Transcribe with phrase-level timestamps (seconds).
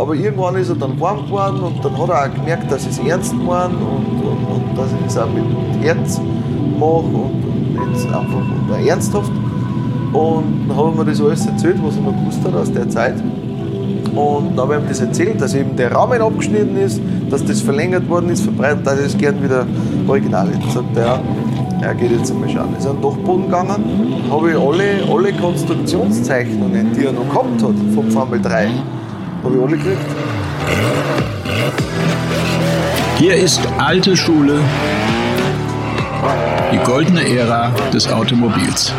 [0.00, 2.92] aber irgendwann ist er dann warm geworden und dann hat er auch gemerkt, dass ich
[2.92, 5.44] es ernst meine und, und, und, dass ich das auch mit
[5.82, 6.18] Herz
[6.78, 7.44] mache und,
[7.78, 9.30] und nicht einfach ernsthaft.
[10.12, 12.88] Und dann habe ich mir das alles erzählt, was er noch gewusst hat aus der
[12.88, 13.16] Zeit.
[14.14, 17.60] Und dann habe ich ihm das erzählt, dass eben der Rahmen abgeschnitten ist, dass das
[17.60, 19.66] verlängert worden ist, verbreitet, dass ich es gerne wieder
[20.08, 20.70] original hätte.
[20.72, 21.20] Sagt er,
[21.82, 22.74] er geht jetzt einmal schauen.
[22.76, 23.84] Ist an den Dachboden gegangen,
[24.30, 28.70] habe ich alle, alle Konstruktionszeichnungen, die er noch gehabt hat, vom Formel 3,
[29.42, 30.00] habe ich alle gekriegt.
[33.18, 34.60] Hier ist alte Schule,
[36.72, 38.92] die goldene Ära des Automobils.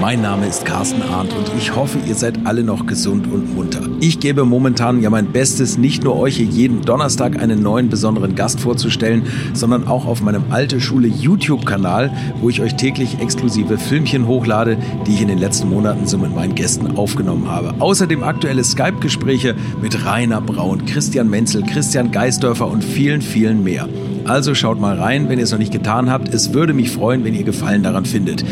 [0.00, 3.80] Mein Name ist Carsten Arndt und ich hoffe, ihr seid alle noch gesund und munter.
[3.98, 8.36] Ich gebe momentan ja mein Bestes, nicht nur euch hier jeden Donnerstag einen neuen besonderen
[8.36, 14.28] Gast vorzustellen, sondern auch auf meinem Alte Schule YouTube-Kanal, wo ich euch täglich exklusive Filmchen
[14.28, 17.74] hochlade, die ich in den letzten Monaten so mit meinen Gästen aufgenommen habe.
[17.80, 23.88] Außerdem aktuelle Skype-Gespräche mit Rainer Braun, Christian Menzel, Christian Geisdörfer und vielen, vielen mehr.
[24.28, 26.34] Also schaut mal rein, wenn ihr es noch nicht getan habt.
[26.34, 28.44] Es würde mich freuen, wenn ihr Gefallen daran findet.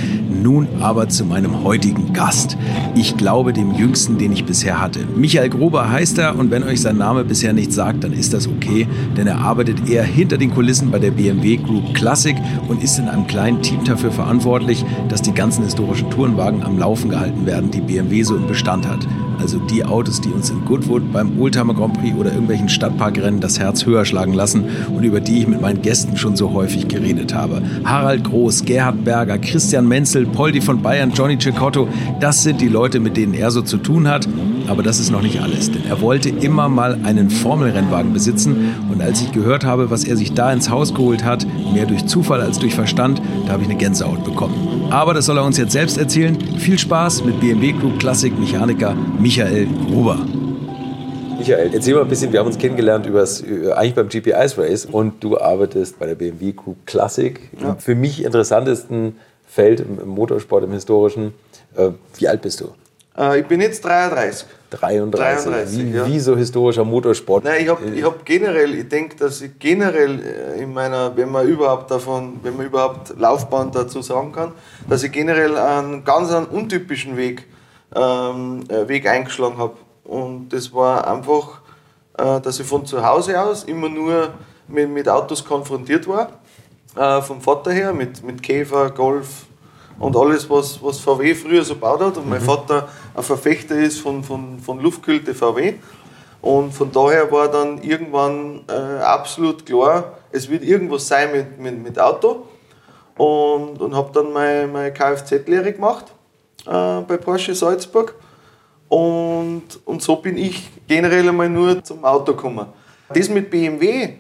[0.43, 2.57] Nun aber zu meinem heutigen Gast.
[2.95, 5.01] Ich glaube dem jüngsten, den ich bisher hatte.
[5.15, 8.49] Michael Gruber heißt er und wenn euch sein Name bisher nichts sagt, dann ist das
[8.49, 8.89] okay,
[9.19, 12.37] denn er arbeitet eher hinter den Kulissen bei der BMW Group Classic
[12.69, 17.11] und ist in einem kleinen Team dafür verantwortlich, dass die ganzen historischen Tourenwagen am Laufen
[17.11, 19.07] gehalten werden, die BMW so im Bestand hat.
[19.41, 23.59] Also die Autos, die uns in Goodwood beim Oldtimer Grand Prix oder irgendwelchen Stadtparkrennen das
[23.59, 27.35] Herz höher schlagen lassen und über die ich mit meinen Gästen schon so häufig geredet
[27.35, 27.63] habe.
[27.85, 31.89] Harald Groß, Gerhard Berger, Christian Menzel, Poldi von Bayern, Johnny Cecotto,
[32.21, 34.27] das sind die Leute, mit denen er so zu tun hat.
[34.69, 39.01] Aber das ist noch nicht alles, denn er wollte immer mal einen Formelrennwagen besitzen und
[39.03, 42.41] als ich gehört habe, was er sich da ins Haus geholt hat, mehr durch Zufall
[42.41, 44.89] als durch Verstand, da habe ich eine Gänsehaut bekommen.
[44.91, 46.39] Aber das soll er uns jetzt selbst erzählen.
[46.59, 50.19] Viel Spaß mit BMW Group Classic Mechaniker Michael Gruber.
[51.39, 54.87] Michael, erzähl mal ein bisschen, wir haben uns kennengelernt übers, eigentlich beim GP Ice Race
[54.87, 57.39] und du arbeitest bei der BMW Group Classic.
[57.61, 57.77] Ja.
[57.79, 61.35] Für mich interessantesten Feld im Motorsport, im historischen.
[61.77, 62.69] Äh, wie alt bist du?
[63.17, 64.47] Äh, ich bin jetzt 33.
[64.71, 65.53] 33.
[65.53, 66.07] 33 wie, ja.
[66.07, 67.45] wie so historischer Motorsport.
[67.45, 71.31] Nein, ich habe ich hab generell, ich denke, dass ich generell äh, in meiner, wenn
[71.31, 74.53] man überhaupt davon, wenn man überhaupt Laufbahn dazu sagen kann,
[74.89, 77.47] dass ich generell einen ganz einen untypischen Weg,
[77.95, 79.77] ähm, äh, Weg eingeschlagen habe.
[80.05, 81.61] Und das war einfach,
[82.19, 84.35] äh, dass ich von zu Hause aus immer nur
[84.69, 86.31] mit, mit Autos konfrontiert war.
[86.97, 89.46] Äh, vom Vater her, mit, mit Käfer, Golf,
[89.99, 92.17] und alles, was, was VW früher so gebaut hat.
[92.17, 92.47] Und mein mhm.
[92.47, 95.75] Vater ein Verfechter ist von, von, von Luftkühlte VW.
[96.43, 101.83] Und von daher war dann irgendwann äh, absolut klar, es wird irgendwas sein mit, mit,
[101.83, 102.47] mit Auto.
[103.17, 106.07] Und, und habe dann meine, meine Kfz-Lehre gemacht
[106.67, 108.15] äh, bei Porsche Salzburg.
[108.89, 112.67] Und, und so bin ich generell einmal nur zum Auto gekommen.
[113.09, 114.15] Das mit BMW,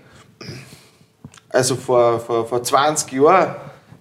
[1.48, 3.56] also vor, vor, vor 20 Jahren,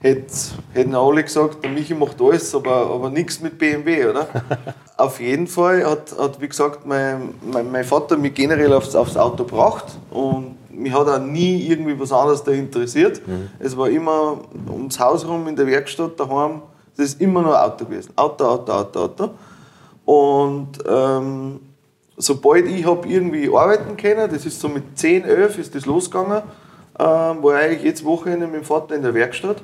[0.06, 4.28] hätten alle gesagt, der Michi macht alles, aber, aber nichts mit BMW, oder?
[4.98, 9.18] Auf jeden Fall hat, hat wie gesagt, mein, mein, mein Vater mich generell aufs, aufs
[9.18, 13.26] Auto gebracht und mich hat auch nie irgendwie was anderes da interessiert.
[13.28, 13.50] Mhm.
[13.60, 14.38] Es war immer
[14.70, 16.62] ums Haus rum, in der Werkstatt, daheim,
[16.96, 18.12] das ist immer nur Auto gewesen.
[18.16, 19.30] Auto, Auto, Auto, Auto.
[20.06, 21.60] Und ähm,
[22.16, 26.44] sobald ich habe irgendwie arbeiten können, das ist so mit 10, 11 ist das losgegangen,
[26.98, 29.58] ähm, war eigentlich jetzt Wochenende mit dem Vater in der Werkstatt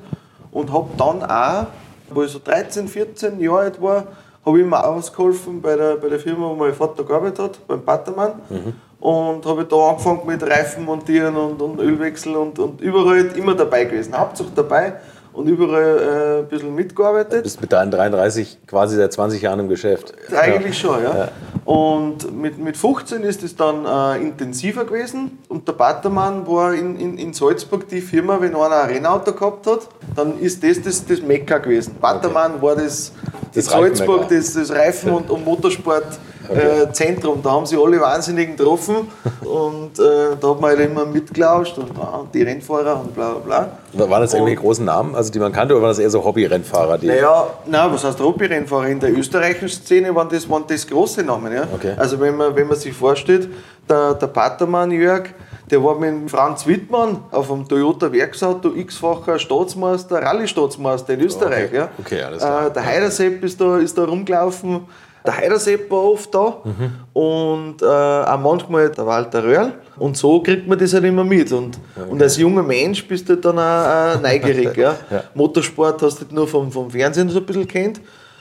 [0.52, 1.66] und habe dann auch,
[2.10, 4.04] wo ich so 13, 14 Jahre alt war,
[4.44, 7.82] habe ich mir ausgeholfen bei der, bei der Firma, wo mein Vater gearbeitet hat, beim
[7.82, 8.32] Pattermann.
[8.48, 8.74] Mhm.
[9.00, 13.84] Und habe da angefangen mit Reifen montieren und, und Ölwechsel und, und überall immer dabei
[13.84, 14.16] gewesen.
[14.16, 14.94] Hauptsache dabei
[15.32, 17.40] und überall äh, ein bisschen mitgearbeitet.
[17.40, 20.12] Du bist mit deinen 33 quasi seit 20 Jahren im Geschäft.
[20.34, 20.90] Eigentlich ja.
[20.90, 21.16] schon, ja.
[21.16, 21.28] ja.
[21.64, 25.38] Und mit, mit 15 ist es dann äh, intensiver gewesen.
[25.48, 29.66] Und der Battermann war in, in, in Salzburg die Firma, wenn einer ein Rennauto gehabt
[29.66, 31.96] hat, dann ist das das, das Mekka gewesen.
[32.00, 32.62] Battermann okay.
[32.62, 33.12] war das,
[33.54, 36.82] das Salzburg, das, das Reifen- und, und Motorsport okay.
[36.82, 37.42] äh, Zentrum.
[37.42, 39.08] Da haben sie alle Wahnsinnigen getroffen
[39.40, 43.76] und äh, da hat man halt immer mitgelauscht und ah, die Rennfahrer und bla bla
[43.92, 44.06] bla.
[44.08, 46.98] Waren das irgendwelche großen Namen, also die man kannte, oder waren das eher so Hobby-Rennfahrer?
[47.02, 48.88] Naja, nein, was heißt Hobby-Rennfahrer?
[48.88, 51.52] In der österreichischen Szene waren das, waren das große Namen.
[51.52, 51.64] Ja?
[51.74, 51.94] Okay.
[51.96, 53.48] Also wenn man, wenn man sich vorstellt,
[53.88, 55.24] der, der Patermann Jörg,
[55.70, 61.68] der war mit Franz Wittmann auf einem Toyota Werksauto x-facher Staatsmeister, Rallye-Staatsmeister in Österreich.
[61.68, 61.76] Okay.
[61.76, 61.88] Ja.
[61.98, 62.66] Okay, alles klar.
[62.66, 64.82] Äh, der Heidersepp ist da, ist da rumgelaufen
[65.24, 66.92] der Heidersepp war oft da mhm.
[67.12, 69.72] und äh, auch manchmal der Walter Röhrl.
[69.98, 71.52] Und so kriegt man das halt immer mit.
[71.52, 72.10] Und, okay.
[72.10, 74.76] und als junger Mensch bist du dann auch, auch neugierig.
[74.76, 74.96] ja.
[75.10, 75.24] ja.
[75.34, 78.00] Motorsport hast du nur vom, vom Fernsehen so ein bisschen kennt.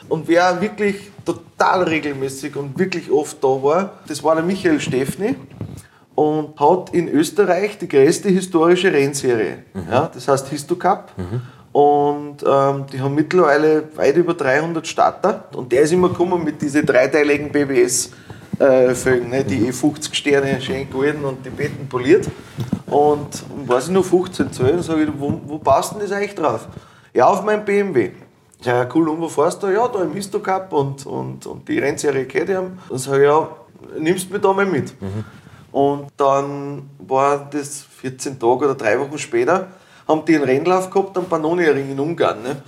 [0.10, 5.36] Und wer wirklich total regelmäßig und wirklich oft da war, das war der Michael Steffni
[6.16, 9.60] und hat in Österreich die größte historische Rennserie.
[9.89, 11.12] Ja, das heißt Histocup.
[11.72, 15.46] Und ähm, die haben mittlerweile weit über 300 Starter.
[15.54, 19.46] Und der ist immer gekommen mit diesen dreiteiligen BBS-Felgen, ne?
[19.46, 22.28] die E50 Sterne schön golden und die Betten poliert.
[22.88, 26.68] Und weiß ich noch, 15 Zoll, sage ich, wo, wo passt denn das eigentlich drauf?
[27.14, 28.12] Ja, auf meinem BMW.
[28.64, 29.68] Ja, cool, und wo fährst du?
[29.68, 32.46] Ja, da im Histocup und, und, und die Rennserie ich.
[32.46, 33.48] Dann sage ich, ja,
[33.98, 34.94] nimmst du mich da mal mit.
[35.72, 39.68] Und dann war das 14 Tage oder drei Wochen später,
[40.12, 42.44] haben die einen Rennlauf gehabt am Pannoniering in Ungarn.
[42.44, 42.62] Ne?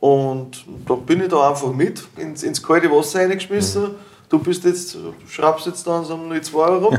[0.00, 3.90] Und dann bin ich da einfach mit ins, ins kalte Wasser reingeschmissen.
[4.28, 4.96] Du bist jetzt,
[5.28, 6.94] schraubst jetzt da an so einem 02 rum.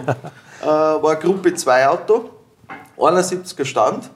[0.61, 2.29] äh, war Gruppe 2 Auto,
[2.97, 4.09] 71er Stand.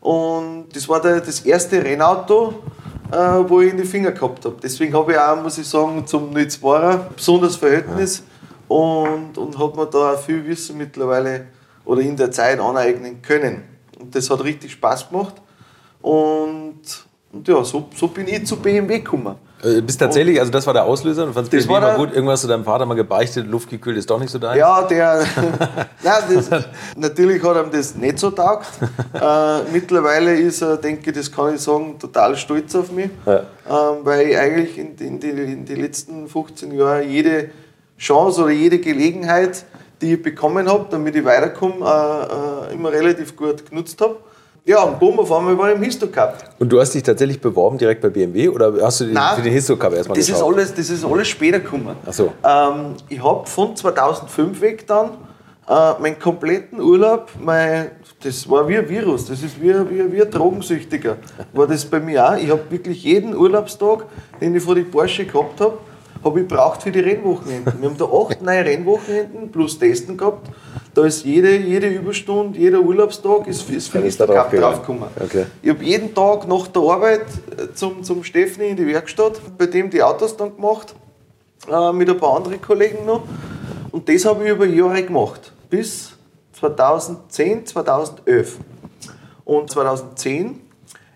[0.00, 2.62] Und das war der, das erste Rennauto,
[3.10, 4.56] äh, wo ich in die Finger gehabt habe.
[4.62, 8.22] Deswegen habe ich auch, muss ich sagen, zum 02er ein besonderes Verhältnis
[8.68, 11.46] und, und habe mir da auch viel Wissen mittlerweile
[11.84, 13.77] oder in der Zeit aneignen können.
[13.98, 15.34] Und das hat richtig Spaß gemacht.
[16.00, 16.80] Und,
[17.32, 19.34] und ja, so, so bin ich zu BMW gekommen.
[19.60, 22.12] Äh, bist tatsächlich, also das war der Auslöser und fandest BMW war mal der- gut.
[22.14, 24.56] Irgendwas zu deinem Vater mal gebeichtet, luftgekühlt ist doch nicht so dein.
[24.56, 25.26] Ja, der.
[26.04, 26.48] Nein, das,
[26.96, 28.66] natürlich hat ihm das nicht so taugt.
[29.20, 33.10] Äh, mittlerweile ist er, denke ich, das kann ich sagen, total stolz auf mich.
[33.26, 33.38] Ja.
[33.68, 37.50] Ähm, weil ich eigentlich in, in, die, in die letzten 15 Jahren jede
[37.98, 39.64] Chance oder jede Gelegenheit,
[40.00, 44.16] die ich bekommen habe, damit ich weiterkomme, äh, äh, immer relativ gut genutzt habe.
[44.64, 46.34] Ja, und bumm, auf einmal war ich im Histocup.
[46.58, 49.42] Und du hast dich tatsächlich beworben direkt bei BMW oder hast du den, Nein, für
[49.42, 50.54] den Histocup erstmal Das ist, geschaut?
[50.54, 51.96] alles, das ist alles später gekommen.
[52.06, 52.32] Ach so.
[52.44, 55.12] Ähm, ich habe von 2005 weg dann
[55.68, 57.92] äh, meinen kompletten Urlaub, mein,
[58.22, 61.16] das war wie ein Virus, das ist wie, wie, wie ein Drogensüchtiger,
[61.52, 62.36] war das bei mir auch.
[62.36, 64.04] Ich habe wirklich jeden Urlaubstag,
[64.40, 65.78] den ich vor die Porsche gehabt habe,
[66.28, 67.80] habe ich braucht für die Rennwochenenden.
[67.80, 70.48] Wir haben da acht neue Rennwochenenden plus Testen gehabt.
[70.94, 74.26] Da ist jede, jede Überstunde, jeder Urlaubstag ist, ist Mr.
[74.26, 75.08] Cup draufgekommen.
[75.18, 75.46] Okay.
[75.62, 77.26] Ich habe jeden Tag nach der Arbeit
[77.56, 80.94] äh, zum, zum Steffni in die Werkstatt, bei dem die Autos dann gemacht,
[81.70, 83.22] äh, mit ein paar anderen Kollegen noch.
[83.90, 86.12] Und das habe ich über Jahre gemacht, bis
[86.52, 88.58] 2010, 2011.
[89.44, 90.60] Und 2010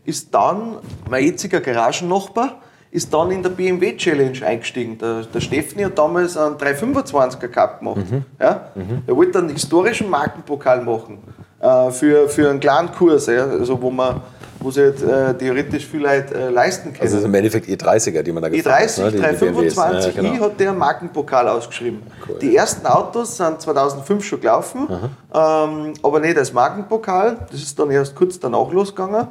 [0.05, 0.79] ist dann
[1.09, 2.61] mein jetziger Garagennachbar
[2.93, 4.99] ist dann in der BMW Challenge eingestiegen.
[4.99, 8.03] Der, der Steffni hat damals einen 325er Cup gemacht.
[8.39, 8.69] Ja?
[9.07, 11.19] Er wollte einen historischen Markenpokal machen
[11.61, 13.47] äh, für, für einen kleinen Kurs, ja?
[13.47, 14.21] also wo man
[14.61, 17.01] wo sich halt, äh, theoretisch viel Leute äh, leisten können.
[17.03, 18.91] Also das ist im Endeffekt E30er, die man da gefahren hat.
[18.91, 19.11] E30, ne?
[19.11, 19.77] Die- die BMWs.
[19.77, 20.45] 325i Ja, genau.
[20.45, 22.03] hat der einen Markenpokal ausgeschrieben.
[22.29, 22.39] Cool.
[22.41, 24.87] Die ersten Autos sind 2005 schon gelaufen,
[25.35, 27.39] ähm, aber nicht als Markenpokal.
[27.51, 29.27] Das ist dann erst kurz danach losgegangen.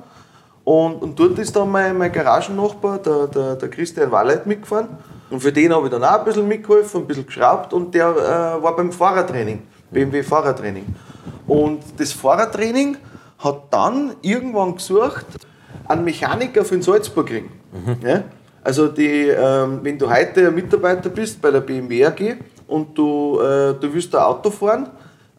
[0.64, 4.90] Und, und dort ist dann mein, mein Garagennachbar, der, der, der Christian Walleit, mitgefahren.
[5.30, 8.10] Und für den habe ich dann auch ein bisschen mitgeholfen, ein bisschen geschraubt und der
[8.10, 10.86] äh, war beim Fahrertraining, BMW Fahrertraining.
[11.48, 12.98] Und das Fahrertraining
[13.40, 15.26] hat dann irgendwann gesucht,
[15.88, 17.50] einen Mechaniker für den Salzburgring.
[18.04, 18.24] Ja?
[18.64, 22.38] Also die, ähm, wenn du heute Mitarbeiter bist bei der BMW AG
[22.68, 24.88] und du, äh, du willst ein Auto fahren,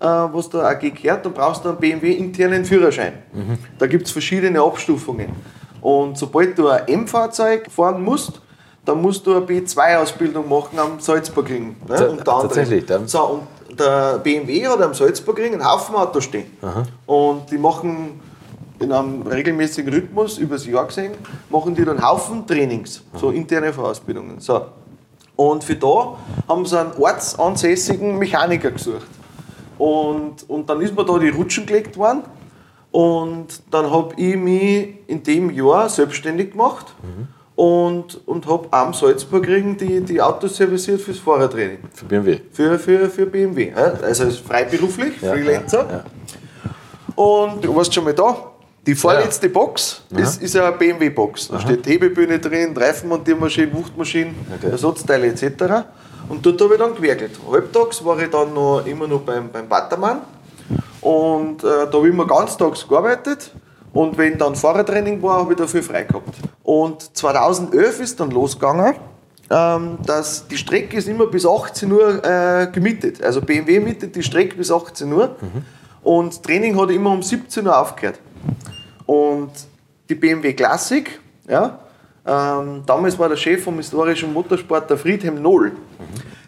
[0.02, 3.14] äh, was der AG gehört, dann brauchst du einen BMW internen Führerschein.
[3.78, 5.28] Da gibt es verschiedene Abstufungen.
[5.80, 8.40] Und sobald du ein M-Fahrzeug fahren musst,
[8.84, 11.76] dann musst du eine B2-Ausbildung machen am Salzburgring.
[11.88, 11.96] Ne?
[11.96, 12.40] Ta- unter anderem.
[12.48, 13.20] tatsächlich, dann- So,
[13.68, 16.46] und der BMW hat am Salzburgring einen Haufen Autos stehen.
[17.06, 18.20] Und die machen
[18.80, 21.12] in einem regelmäßigen Rhythmus, übers Jahr gesehen,
[21.50, 24.40] machen die dann Haufen Trainings, so interne Vorausbildungen.
[24.40, 24.66] So.
[25.36, 26.16] Und für da
[26.48, 29.06] haben sie einen ortsansässigen Mechaniker gesucht.
[29.82, 32.22] Und, und dann ist mir da die Rutschen gelegt worden.
[32.92, 36.94] Und dann habe ich mich in dem Jahr selbstständig gemacht
[37.56, 41.78] und, und habe am Salzburgring die, die Autos serviciert fürs Fahrertraining.
[41.94, 42.38] Für BMW.
[42.52, 43.72] Für, für, für BMW.
[43.72, 45.84] Also als freiberuflich, Ja, Freelancer.
[45.90, 46.04] ja, ja.
[47.16, 48.36] Und du warst schon mal da.
[48.86, 51.48] Die vorletzte Box ist, ist eine BMW-Box.
[51.48, 54.70] Da steht Hebebühne drin, Reifenmontiermaschine, Wuchtmaschine, Okay.
[54.70, 55.44] Ersatzteile etc.
[56.32, 57.32] Und dort habe ich dann gewerkelt.
[57.46, 60.22] Halbtags war ich dann noch, immer noch beim, beim Battermann.
[61.02, 63.52] Und äh, da habe ich immer ganztags gearbeitet.
[63.92, 66.34] Und wenn dann Fahrertraining war, habe ich dafür frei gehabt.
[66.62, 68.94] Und 2011 ist dann losgegangen,
[69.50, 73.22] ähm, dass die Strecke ist immer bis 18 Uhr äh, gemietet.
[73.22, 75.36] Also BMW mietet die Strecke bis 18 Uhr.
[76.02, 78.18] Und das Training hat immer um 17 Uhr aufgehört.
[79.04, 79.50] Und
[80.08, 81.78] die BMW Classic, ja,
[82.26, 85.72] ähm, damals war der Chef vom historischen Motorsport der Friedhelm Noll.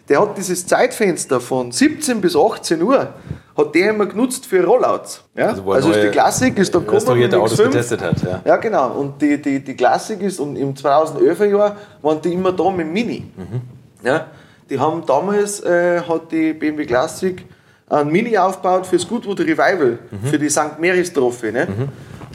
[0.07, 3.09] Der hat dieses Zeitfenster von 17 bis 18 Uhr,
[3.57, 5.23] hat der immer genutzt für Rollouts.
[5.35, 5.47] Ja?
[5.47, 7.63] Also Also, ist die Classic ist dann gekommen restaurierte Autos X5.
[7.63, 8.21] getestet hat.
[8.21, 8.41] Ja.
[8.45, 8.91] Ja, genau.
[8.91, 12.91] Und die, die, die Classic ist, und im 2011er Jahr waren die immer da mit
[12.91, 13.31] Mini.
[14.03, 14.27] Ja,
[14.69, 17.43] die haben damals, äh, hat die BMW Classic
[17.87, 20.79] ein Mini aufgebaut für das Goodwood Revival, für die St.
[20.79, 21.51] Marys Trophy.
[21.51, 21.67] Ne?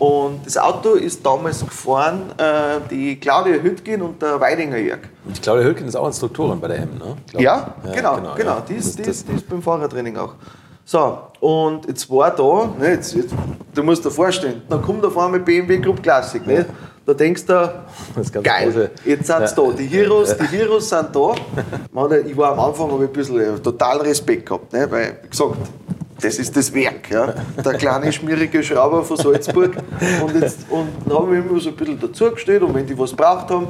[0.01, 5.01] Und das Auto ist damals gefahren, äh, die Claudia Hüttgen und der Weidinger Jörg.
[5.27, 7.17] Und glaube, der Hülken ist auch Instruktorin bei der HEM, ne?
[7.31, 8.51] Glaub- Ja, genau, genau.
[8.51, 8.65] ja.
[8.67, 10.35] Die, ist, die, ist, die ist beim Fahrertraining auch.
[10.87, 13.35] So, und jetzt war da, ne, jetzt, jetzt,
[13.75, 16.45] du musst dir vorstellen, dann kommt auf einmal BMW Group Classic.
[16.47, 16.65] Ne?
[17.05, 17.53] Da denkst du,
[18.43, 19.63] geil, große- jetzt sind sie da.
[19.73, 21.33] Die Heroes, die Heroes sind da.
[21.93, 24.91] Man, ich war am Anfang hab ich ein bisschen äh, total Respekt gehabt, ne?
[24.91, 25.57] weil, wie gesagt,
[26.21, 27.11] das ist das Werk.
[27.11, 27.35] Ja?
[27.65, 29.77] Der kleine, schmierige Schrauber von Salzburg.
[30.23, 33.13] Und, jetzt, und dann habe ich immer so ein bisschen dazugestellt und wenn die was
[33.13, 33.69] braucht haben,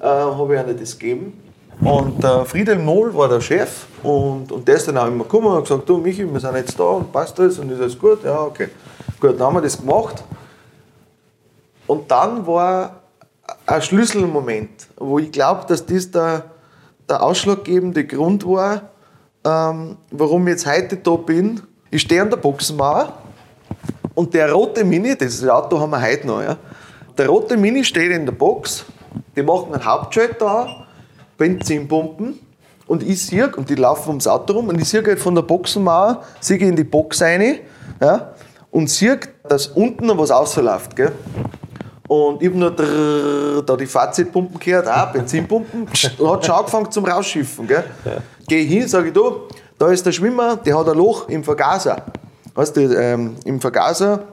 [0.00, 1.32] äh, habe ich ihnen das gegeben.
[1.80, 5.46] Und der Friedhelm Nohl war der Chef und, und der ist dann auch immer gekommen
[5.46, 7.98] und hat gesagt, du Michi, wir sind jetzt da und passt das und ist alles
[7.98, 8.24] gut?
[8.24, 8.68] Ja, okay.
[9.20, 10.24] Gut, dann haben wir das gemacht.
[11.86, 13.02] Und dann war
[13.64, 16.44] ein Schlüsselmoment, wo ich glaube, dass das der,
[17.08, 18.90] der ausschlaggebende Grund war,
[19.44, 21.62] ähm, warum ich jetzt heute da bin.
[21.90, 23.14] Ich stehe an der Boxenmauer
[24.14, 26.56] und der rote Mini, das Auto haben wir heute noch, ja,
[27.16, 28.84] der rote Mini steht in der Box,
[29.34, 30.86] die machen einen Hauptschalter an,
[31.38, 32.38] Benzinpumpen
[32.86, 35.42] und ich sehe, und die laufen ums Auto rum, und ich sehe halt von der
[35.42, 37.60] Boxenmauer, sehe in die Box rein
[38.02, 38.34] ja,
[38.70, 39.18] und sehe,
[39.48, 40.94] dass unten noch was rausläuft.
[40.94, 41.12] Gell?
[42.06, 46.90] Und ich habe nur drrrr, da die Fazitpumpen gehört, auch Benzinpumpen, und hat schon angefangen
[46.90, 47.66] zum Rausschiffen.
[47.66, 47.84] Gell?
[48.46, 51.44] Gehe ich hin, sage ich, du, da ist der Schwimmer, der hat ein Loch im
[51.44, 52.04] Vergaser.
[52.54, 54.24] Weißt du, ähm, im Vergaser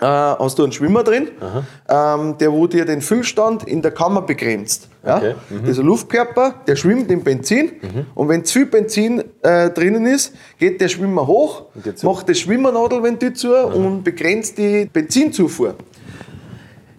[0.00, 1.28] äh, hast du einen Schwimmer drin,
[1.88, 4.88] ähm, der wo dir den Füllstand in der Kammer begrenzt.
[5.04, 5.18] Ja?
[5.18, 7.72] Okay, Das ist ein Luftkörper, der schwimmt im Benzin
[8.14, 11.64] und wenn zu viel Benzin äh, drinnen ist, geht der Schwimmer hoch,
[12.02, 15.74] macht das Schwimmernadelventil zu und begrenzt die Benzinzufuhr.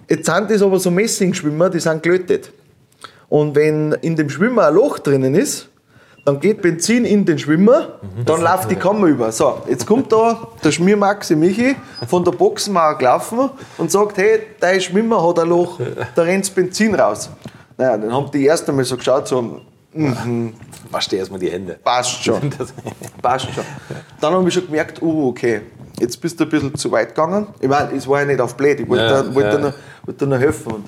[0.10, 2.52] Jetzt sind das aber so Messingschwimmer, die sind gelötet.
[3.30, 5.70] Und wenn in dem Schwimmer ein Loch drinnen ist,
[6.26, 9.32] dann geht Benzin in den Schwimmer, dann läuft die Kammer über.
[9.32, 11.76] So, jetzt kommt da der Schmiermaxi Michi
[12.08, 15.80] von der Boxenmauer gelaufen und sagt, hey, dein Schwimmer hat ein Loch,
[16.16, 17.30] da rennt Benzin raus.
[17.78, 19.62] Naja, dann haben die erst einmal so geschaut, so,
[20.90, 21.78] Wasch dir erstmal die Hände.
[21.84, 22.40] passt schon.
[23.22, 23.64] Passt schon.
[24.22, 25.62] Dann habe ich schon gemerkt, uh, okay,
[26.00, 27.48] jetzt bist du ein bisschen zu weit gegangen.
[27.60, 29.56] Ich meine, es war ja nicht auf blöd, ich wollte, Ja, da, wollte, ja.
[29.58, 29.74] da noch,
[30.06, 30.72] wollte da noch helfen.
[30.72, 30.86] Und,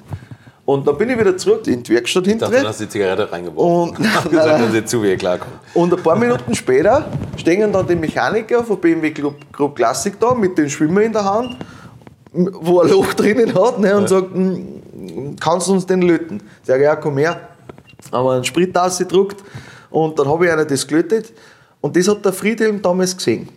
[0.66, 2.68] und dann bin ich wieder zurück in die Werkstatt du hinterher.
[2.68, 3.98] hast die Zigarette reingeworfen.
[3.98, 5.52] Und, dass zu, wie klarkommt.
[5.74, 10.34] und ein paar Minuten später stehen dann die Mechaniker von BMW Group, Group Classic da
[10.34, 11.58] mit dem Schwimmer in der Hand,
[12.32, 16.42] wo ein Loch drinnen hat ne, und sagt, "Mm, kannst du uns den löten?
[16.62, 17.50] Ich sage, ja, komm her.
[18.12, 19.44] Haben wir einen Sprit ausgedruckt
[19.90, 21.34] und dann habe ich einer das gelötet
[21.82, 23.50] und das hat der Friedhelm damals gesehen.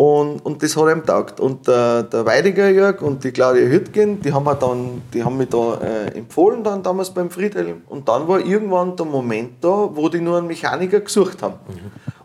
[0.00, 1.40] Und, und das hat ihm taugt.
[1.40, 5.50] Und der, der Weidiger Jörg und die Claudia Hüttgen, die haben, dann, die haben mich
[5.50, 7.82] da äh, empfohlen dann damals beim Friedhelm.
[7.86, 11.56] Und dann war irgendwann der Moment da, wo die nur einen Mechaniker gesucht haben.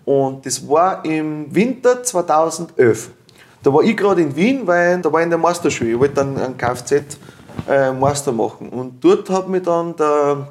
[0.05, 3.12] Und das war im Winter 2011.
[3.62, 5.91] Da war ich gerade in Wien, weil da war ich in der Masterschule.
[5.91, 8.70] Ich wollte dann einen Kfz-Master machen.
[8.70, 10.48] Und dort hat mich dann der,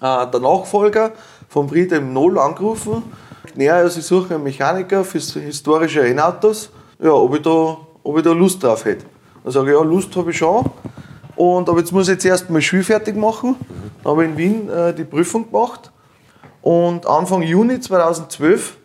[0.00, 1.12] äh, der Nachfolger
[1.50, 3.02] von Friedhelm Noll angerufen.
[3.56, 6.70] Ja, also ich suche einen Mechaniker für historische Rennautos.
[6.98, 9.06] Ja, ob ich da, ob ich da Lust drauf hätte.
[9.42, 10.64] Dann sage ich, ja, Lust habe ich schon.
[11.36, 13.56] Und, aber jetzt muss ich jetzt erst mal Schule fertig machen.
[14.02, 15.90] Dann habe ich in Wien äh, die Prüfung gemacht.
[16.60, 18.76] Und Anfang Juni 2012,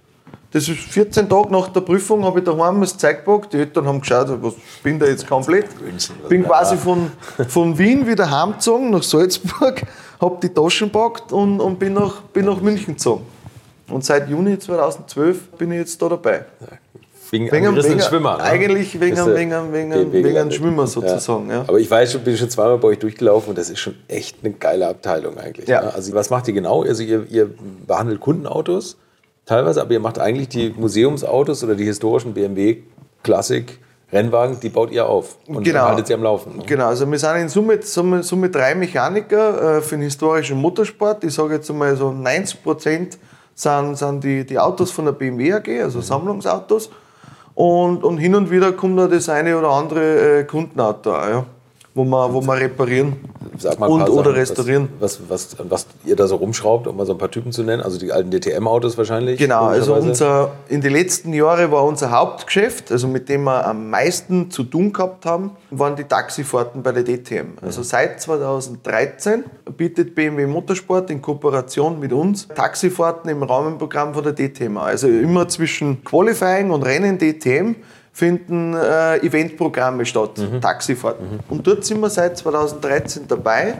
[0.51, 3.53] das ist 14 Tage nach der Prüfung, habe ich daheim das Zeug gepackt.
[3.53, 5.67] Die Eltern haben geschaut, was bin da jetzt komplett.
[6.29, 7.11] Bin quasi von,
[7.47, 9.81] von Wien wieder heimgezogen nach Salzburg,
[10.21, 13.25] habe die Taschen gepackt und, und bin, nach, bin nach München gezogen.
[13.91, 16.45] Und seit Juni 2012 bin ich jetzt da dabei.
[17.29, 18.37] Wegen, Wegen, einem wegen, Schwimmer.
[18.37, 18.43] ne?
[18.43, 20.51] Eigentlich wegen, du wegen, wegen, wegen, wegen einem.
[20.51, 21.49] Schwimmer sozusagen.
[21.49, 21.61] Ja.
[21.61, 24.37] Aber ich weiß schon, bin schon zweimal bei euch durchgelaufen und das ist schon echt
[24.43, 25.69] eine geile Abteilung eigentlich.
[25.69, 25.81] Ja.
[25.81, 25.93] ne?
[25.93, 26.83] Also was macht ihr genau?
[26.83, 27.49] Also ihr, ihr
[27.87, 28.97] behandelt Kundenautos
[29.45, 32.79] teilweise, aber ihr macht eigentlich die Museumsautos oder die historischen BMW
[33.23, 33.79] Klassik
[34.11, 35.85] Rennwagen, die baut ihr auf und Genau.
[35.87, 36.57] haltet sie am Laufen.
[36.57, 36.63] Ne?
[36.65, 41.23] Genau, also wir sind in Summe, Summe, Summe drei Mechaniker äh, für den historischen Motorsport.
[41.23, 43.17] Ich sage jetzt einmal so 90 Prozent
[43.61, 46.89] sind, sind die, die Autos von der BMW AG, also Sammlungsautos.
[47.53, 51.45] Und, und hin und wieder kommt da das eine oder andere äh, Kundenauto ja,
[51.93, 53.17] wo, wir, wo wir reparieren
[53.79, 54.89] und oder Sachen, restaurieren.
[54.99, 57.63] Was, was, was, was ihr da so rumschraubt, um mal so ein paar Typen zu
[57.63, 57.81] nennen.
[57.81, 59.37] Also die alten DTM-Autos wahrscheinlich.
[59.37, 63.89] Genau, also unser, in den letzten Jahren war unser Hauptgeschäft, also mit dem wir am
[63.89, 67.57] meisten zu tun gehabt haben, waren die Taxifahrten bei der DTM.
[67.61, 69.43] Also seit 2013
[69.75, 74.77] bietet BMW Motorsport in Kooperation mit uns Taxifahrten im Rahmenprogramm von der DTM.
[74.77, 77.75] Also immer zwischen Qualifying und Rennen DTM
[78.11, 81.39] finden äh, Eventprogramme statt, Taxifahrten.
[81.49, 83.75] Und dort sind wir seit 2013 dabei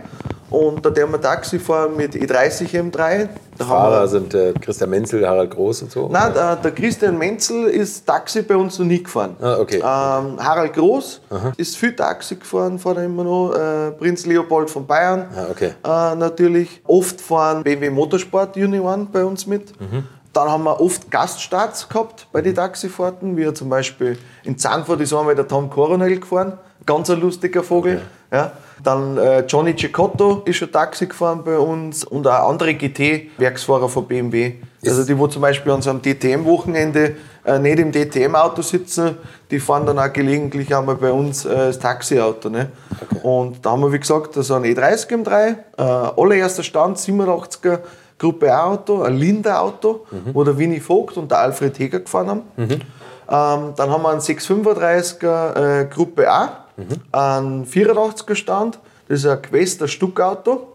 [0.52, 3.30] Und da der wir Taxi fahren mit E30 M3.
[3.58, 6.10] Da Fahrer sind äh, Christian Menzel, Harald Groß und so?
[6.12, 9.38] Nein, der, der, Christian Menzel ist Taxi bei uns noch nie gefahren.
[9.42, 9.78] Ah, okay.
[9.78, 11.54] Ähm, Harald Groß Aha.
[11.56, 13.54] ist viel Taxi gefahren, fährt er immer noch.
[13.54, 15.72] Äh, Prinz Leopold von Bayern ah, okay.
[15.86, 16.82] äh, natürlich.
[16.86, 19.80] Oft fahren BMW Motorsport Union bei uns mit.
[19.80, 20.04] Mhm.
[20.34, 25.14] Dann haben wir oft Gaststarts gehabt bei den Taxifahrten, wie zum Beispiel in Zahnfurt ist
[25.14, 26.58] einmal der Tom Coronel gefahren.
[26.86, 27.98] Ganz ein lustiger Vogel.
[27.98, 28.06] Okay.
[28.32, 28.52] Ja.
[28.84, 34.08] Dann äh, Johnny Cicotto ist schon Taxi gefahren bei uns und auch andere GT-Werksfahrer von
[34.08, 34.54] BMW.
[34.84, 39.18] Also die, wo zum Beispiel an so einem DTM-Wochenende äh, nicht im DTM-Auto sitzen,
[39.52, 42.50] die fahren dann auch gelegentlich einmal bei uns äh, das Taxiauto.
[42.50, 42.72] Ne?
[43.02, 43.20] Okay.
[43.22, 47.80] Und da haben wir, wie gesagt, so ein E30 M3, äh, allererster Stand, 87er
[48.22, 50.34] Gruppe A-Auto, ein Linda-Auto, mhm.
[50.34, 52.42] wo der Winnie Vogt und der Alfred Heger gefahren haben.
[52.56, 52.72] Mhm.
[52.72, 57.02] Ähm, dann haben wir einen 635er äh, Gruppe A, Mhm.
[57.12, 60.68] Ein 84er Stand, das ist ein Quest, ein Stuckauto.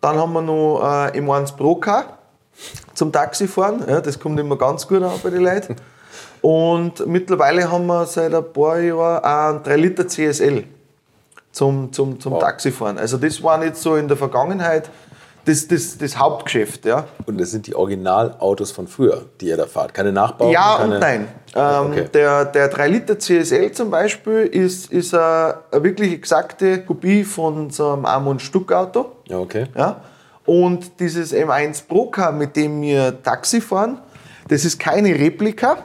[0.00, 2.18] Dann haben wir noch ein M1 Pro Car
[2.94, 3.84] zum Taxifahren.
[3.88, 5.76] Ja, das kommt immer ganz gut an bei den Leuten.
[6.42, 10.64] Und mittlerweile haben wir seit ein paar Jahren einen 3 Liter CSL
[11.50, 12.40] zum, zum, zum wow.
[12.40, 12.98] Taxifahren.
[12.98, 14.90] Also das waren jetzt so in der Vergangenheit
[15.46, 16.84] das, das, das Hauptgeschäft.
[16.84, 17.06] Ja.
[17.24, 19.94] Und das sind die Originalautos von früher, die ihr da fahrt?
[19.94, 20.52] Keine Nachbauten?
[20.52, 20.94] Ja keine...
[20.94, 21.28] und nein.
[21.54, 22.08] Ähm, okay.
[22.12, 27.92] Der, der 3-Liter CSL zum Beispiel ist, ist eine, eine, wirklich exakte Kopie von so
[27.92, 29.12] einem Amon Stuck-Auto.
[29.28, 29.66] Ja, okay.
[29.76, 30.00] Ja.
[30.44, 34.00] Und dieses M1 Procar, mit dem wir Taxi fahren,
[34.48, 35.78] das ist keine Replika.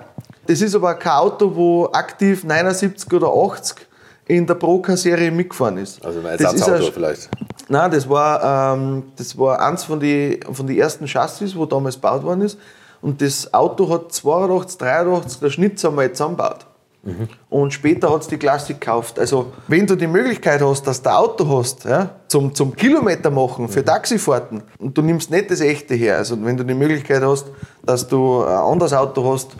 [0.47, 3.87] Das ist aber kein Auto, wo aktiv 79 oder 80
[4.27, 6.03] in der Procar-Serie mitgefahren ist.
[6.03, 7.29] Also ein Ersatzauto vielleicht?
[7.71, 11.95] Nein, das war, ähm, das war eins von den von die ersten Chassis, wo damals
[11.95, 12.59] gebaut worden ist.
[13.01, 16.65] Und das Auto hat 82, 83, der Schnitz jetzt zusammengebaut.
[17.03, 17.29] Mhm.
[17.49, 19.17] Und später hat es die Klassik gekauft.
[19.17, 23.31] Also, wenn du die Möglichkeit hast, dass du ein Auto hast, ja, zum, zum Kilometer
[23.31, 23.85] machen für mhm.
[23.85, 27.45] Taxifahrten, und du nimmst nicht das echte her, also wenn du die Möglichkeit hast,
[27.83, 29.51] dass du ein anderes Auto hast,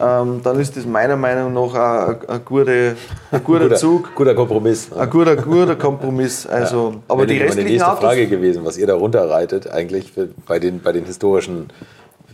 [0.00, 2.72] ähm, dann ist das meiner Meinung nach ein, ein, guter,
[3.30, 4.14] ein guter, guter Zug.
[4.14, 4.92] Guter Kompromiss.
[4.92, 6.46] Ein guter, guter Kompromiss.
[6.46, 7.00] Also, ja.
[7.08, 10.58] aber die restlichen meine nächste Autos, Frage gewesen, was ihr da runterreitet eigentlich für, bei,
[10.58, 11.68] den, bei den historischen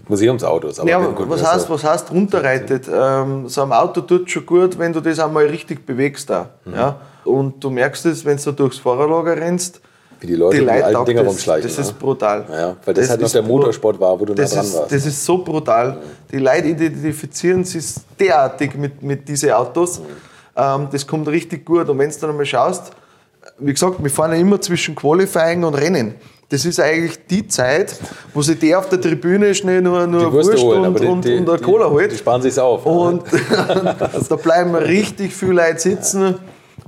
[0.09, 0.79] Museumsautos.
[0.79, 2.89] Aber ja, was, heißt, was heißt runterreitet?
[2.93, 6.31] Ähm, so ein Auto tut schon gut, wenn du das einmal richtig bewegst.
[6.31, 6.75] Da, mhm.
[6.75, 7.01] ja?
[7.25, 9.81] Und du merkst es, wenn du durchs Fahrerlager rennst,
[10.21, 11.69] wie die Leute die, die alten Dinger das, rumschleichen.
[11.69, 11.97] Das ist ne?
[11.99, 12.45] brutal.
[12.51, 14.77] Ja, weil das, das halt nicht der Motorsport war, wo du das nah dran ist,
[14.77, 14.93] warst.
[14.93, 15.93] Das ist so brutal.
[15.93, 15.97] Mhm.
[16.33, 17.85] Die Leute identifizieren sich
[18.19, 20.01] derartig mit, mit diesen Autos.
[20.01, 20.05] Mhm.
[20.57, 21.89] Ähm, das kommt richtig gut.
[21.89, 22.93] Und wenn du dann einmal schaust,
[23.59, 26.15] wie gesagt, wir fahren ja immer zwischen Qualifying und Rennen.
[26.49, 27.97] Das ist eigentlich die Zeit,
[28.33, 31.37] wo sich der auf der Tribüne schnell nur, nur Wurst holen, und, die, und, die,
[31.37, 32.13] und eine Cola holt.
[32.13, 32.87] Die sparen sich auf.
[32.87, 33.25] Und
[34.29, 36.37] da bleiben richtig viele Leute sitzen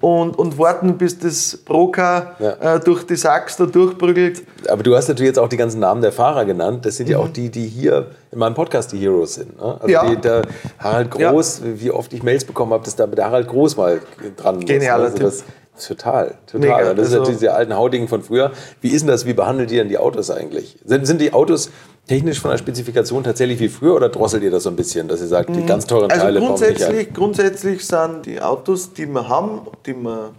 [0.01, 2.77] und, und warten, bis das Broker ja.
[2.77, 4.43] äh, durch die Sachs da durchprügelt.
[4.69, 6.87] Aber du hast natürlich jetzt auch die ganzen Namen der Fahrer genannt.
[6.87, 7.13] Das sind mhm.
[7.13, 9.57] ja auch die, die hier in meinem Podcast die Heroes sind.
[9.57, 9.77] Ne?
[9.81, 10.09] Also ja.
[10.09, 10.43] die, der
[10.79, 11.81] Harald Groß, ja.
[11.81, 14.01] wie oft ich Mails bekommen habe, dass da der Harald Groß mal
[14.37, 15.19] dran Genialer muss.
[15.19, 15.25] Ne?
[15.25, 15.45] Also
[15.87, 16.61] Total, total.
[16.61, 16.79] Mega.
[16.79, 18.53] Das also, ist natürlich diese alten Haudingen von früher.
[18.81, 19.27] Wie ist denn das?
[19.27, 20.77] Wie behandelt ihr denn die Autos eigentlich?
[20.85, 21.71] Sind, sind die Autos
[22.09, 25.21] technisch von der Spezifikation tatsächlich wie früher oder drosselt ihr das so ein bisschen, dass
[25.21, 29.61] ihr sagt, die ganz teuren also Teile grundsätzlich, grundsätzlich sind die Autos, die wir haben,
[29.87, 30.31] die wir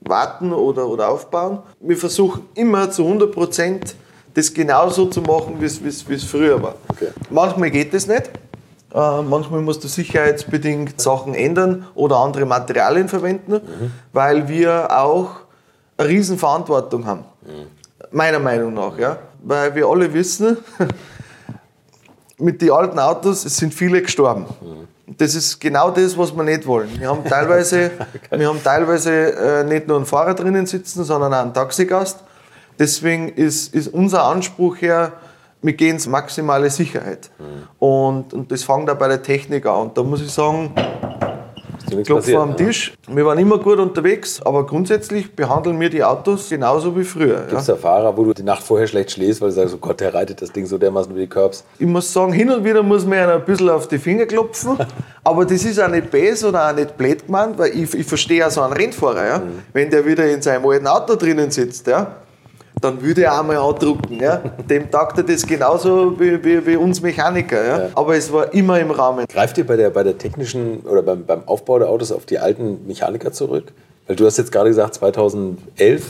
[0.00, 3.94] warten oder, oder aufbauen, wir versuchen immer zu 100 Prozent
[4.34, 5.64] das genauso zu machen, wie
[6.14, 6.76] es früher war.
[6.88, 7.08] Okay.
[7.28, 8.30] Manchmal geht es nicht.
[8.94, 13.92] Äh, manchmal musst du sicherheitsbedingt Sachen ändern oder andere Materialien verwenden, mhm.
[14.12, 15.30] weil wir auch
[15.96, 17.24] eine Riesenverantwortung haben.
[17.42, 17.66] Mhm.
[18.12, 18.96] Meiner Meinung nach.
[18.98, 19.18] Ja?
[19.42, 20.58] Weil wir alle wissen,
[22.38, 24.46] mit den alten Autos sind viele gestorben.
[25.16, 26.88] Das ist genau das, was wir nicht wollen.
[26.98, 27.90] Wir haben teilweise,
[28.30, 32.22] wir haben teilweise äh, nicht nur einen Fahrer drinnen sitzen, sondern auch einen Taxigast.
[32.78, 35.12] Deswegen ist, ist unser Anspruch her,
[35.62, 37.30] wir gehen ins maximale Sicherheit.
[37.38, 37.44] Mhm.
[37.78, 39.88] Und, und das fängt auch bei der Technik an.
[39.88, 40.72] Und da muss ich sagen,
[42.04, 42.92] Klopfen am Tisch.
[43.08, 43.16] Ja.
[43.16, 47.42] Wir waren immer gut unterwegs, aber grundsätzlich behandeln wir die Autos genauso wie früher.
[47.48, 47.76] Gibt es ja.
[47.76, 50.42] Fahrer, wo du die Nacht vorher schlecht schläfst, weil du sagst, oh Gott, der reitet
[50.42, 51.64] das Ding so dermaßen über die Curbs?
[51.78, 54.76] Ich muss sagen, hin und wieder muss man ein bisschen auf die Finger klopfen,
[55.24, 58.46] aber das ist auch nicht böse oder auch nicht blöd gemeint, weil ich, ich verstehe
[58.46, 59.38] auch so einen Rennfahrer, ja?
[59.38, 59.62] Mhm.
[59.72, 61.86] wenn der wieder in seinem alten Auto drinnen sitzt.
[61.86, 62.16] Ja?
[62.80, 64.20] Dann würde er einmal andrucken.
[64.20, 64.36] Ja?
[64.68, 67.64] Dem taugt er das genauso wie, wie, wie uns Mechaniker.
[67.64, 67.78] Ja?
[67.78, 67.88] ja?
[67.94, 69.26] Aber es war immer im Rahmen.
[69.28, 72.38] Greift ihr bei der, bei der technischen oder beim, beim Aufbau der Autos auf die
[72.38, 73.72] alten Mechaniker zurück?
[74.06, 76.04] Weil du hast jetzt gerade gesagt, 2011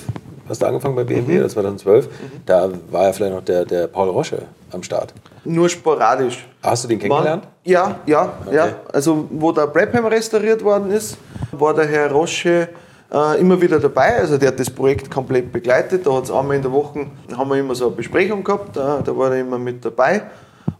[0.48, 1.40] hast du angefangen bei BMW mhm.
[1.40, 2.06] oder 2012.
[2.06, 2.10] Mhm.
[2.46, 5.12] Da war ja vielleicht noch der, der Paul Rosche am Start.
[5.44, 6.46] Nur sporadisch.
[6.62, 7.44] Hast du den kennengelernt?
[7.44, 8.56] War, ja, ja, okay.
[8.56, 8.68] ja.
[8.92, 11.16] Also wo der Brabham restauriert worden ist,
[11.52, 12.68] war der Herr Rosche
[13.12, 14.16] äh, immer wieder dabei.
[14.16, 16.06] Also der hat das Projekt komplett begleitet.
[16.06, 18.80] Da hat es einmal in der Woche, haben wir immer so eine Besprechung gehabt, äh,
[18.80, 20.22] da war er immer mit dabei.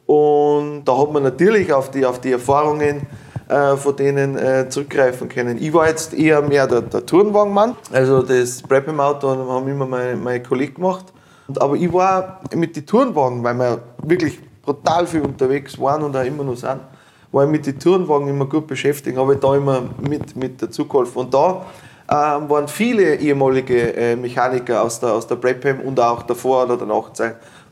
[0.06, 3.06] Und da hat man natürlich auf die, auf die Erfahrungen
[3.48, 5.58] äh, von denen äh, zurückgreifen können.
[5.60, 7.76] Ich war jetzt eher mehr der, der Tourenwagenmann.
[7.92, 11.06] Also das Prep im Auto haben immer meine, meine Kollegen gemacht.
[11.58, 16.24] Aber ich war mit den Tourenwagen, weil wir wirklich brutal viel unterwegs waren und auch
[16.24, 16.80] immer noch sind,
[17.32, 20.84] war ich mit den Tourenwagen immer gut beschäftigt, habe ich da immer mit, mit dazu.
[21.14, 21.64] Und da
[22.10, 26.76] ähm, waren viele ehemalige äh, Mechaniker aus der, aus der Brabham und auch davor oder
[26.76, 27.10] danach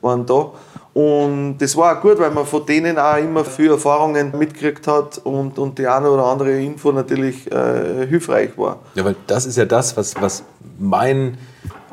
[0.03, 0.51] waren da.
[0.93, 5.19] Und das war auch gut, weil man von denen auch immer viel Erfahrungen mitgekriegt hat
[5.19, 8.79] und, und die eine oder andere Info natürlich äh, hilfreich war.
[8.95, 10.43] Ja, weil das ist ja das, was, was
[10.79, 11.37] mein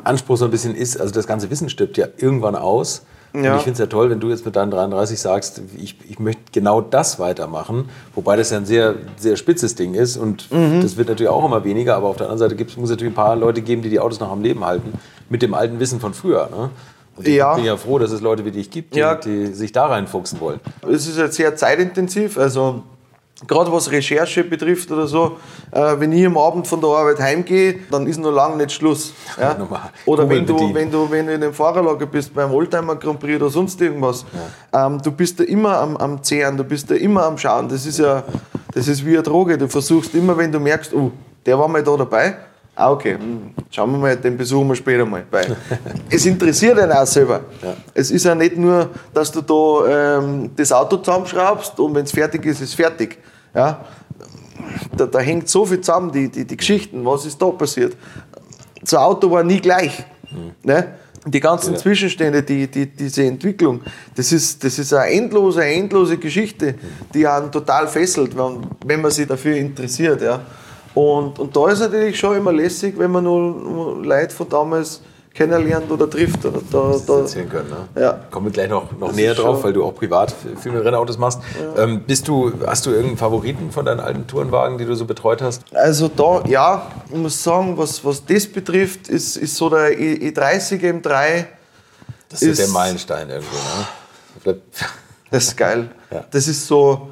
[0.05, 0.99] Anspruch so ein bisschen ist.
[0.99, 3.05] Also das ganze Wissen stirbt ja irgendwann aus.
[3.33, 3.55] Und Ja.
[3.57, 6.42] ich finde es ja toll, wenn du jetzt mit deinen 33 sagst, ich, ich möchte
[6.53, 10.81] genau das weitermachen, wobei das ja ein sehr, sehr spitzes Ding ist und Mhm.
[10.81, 13.11] das wird natürlich auch immer weniger, aber auf der anderen Seite gibt's, muss es natürlich
[13.11, 14.93] ein paar Leute geben, die die Autos noch am Leben halten,
[15.29, 16.47] mit dem alten Wissen von früher.
[16.49, 16.69] Ne?
[17.17, 17.55] Und ich Ja.
[17.55, 19.15] bin ja froh, dass es Leute wie dich gibt, die, Ja.
[19.15, 20.59] die sich da reinfuchsen wollen.
[20.89, 22.83] Es ist jetzt sehr zeitintensiv, also
[23.47, 25.37] gerade was Recherche betrifft oder so,
[25.71, 29.13] äh, wenn ich am Abend von der Arbeit heimgehe, dann ist noch lange nicht Schluss.
[29.39, 29.57] Ja?
[30.05, 33.35] Oder wenn du, wenn, du, wenn du in einem Fahrerlager bist, beim Oldtimer Grand Prix
[33.35, 34.23] oder sonst irgendwas,
[34.71, 37.67] ähm, du bist da immer am, am Zehren, du bist da immer am Schauen.
[37.67, 38.23] Das ist ja
[38.73, 39.57] das ist wie eine Droge.
[39.57, 41.11] Du versuchst immer, wenn du merkst, oh,
[41.45, 42.35] der war mal da dabei,
[42.75, 45.23] ah, okay, hm, schauen wir mal, den besuchen wir später mal.
[45.29, 45.55] Weil
[46.09, 47.41] es interessiert einen auch selber.
[47.93, 52.11] Es ist ja nicht nur, dass du da ähm, das Auto zusammenschraubst und wenn es
[52.11, 53.17] fertig ist, ist es fertig.
[53.53, 53.85] Ja?
[54.95, 57.95] Da, da hängt so viel zusammen, die, die, die Geschichten, was ist da passiert.
[58.81, 60.03] Das Auto war nie gleich.
[60.63, 60.95] Ne?
[61.25, 61.79] Die ganzen Ja.
[61.79, 63.81] Zwischenstände, die, die, diese Entwicklung,
[64.15, 66.75] das ist, das ist eine endlose, endlose Geschichte,
[67.13, 70.21] die einen total fesselt, wenn, wenn man sich dafür interessiert.
[70.21, 70.41] Ja.
[70.95, 75.01] Und, und da ist natürlich schon immer lässig, wenn man nur, Leute von damals
[75.33, 76.45] kennenlernt oder trifft.
[76.45, 77.69] Oder da, das da, erzählen können.
[77.95, 78.01] Ne?
[78.01, 78.19] Ja.
[78.29, 81.17] Kommen wir gleich noch, noch Das näher drauf, weil du auch privat viel mit Rennautos
[81.17, 81.39] machst.
[81.75, 85.41] Ähm, bist du, hast du irgendeinen Favoriten von deinen alten Tourenwagen, die du so betreut
[85.41, 85.63] hast?
[85.73, 90.29] Also da, ja, ich muss sagen, was, was das betrifft, ist, ist so der E-
[90.29, 91.45] E30 M3,
[92.29, 93.55] Das ist, Ist- der Meilenstein irgendwo.
[93.55, 94.57] Ne?
[95.31, 95.89] Das ist geil.
[96.11, 96.25] Ja.
[96.29, 97.09] Das ist so,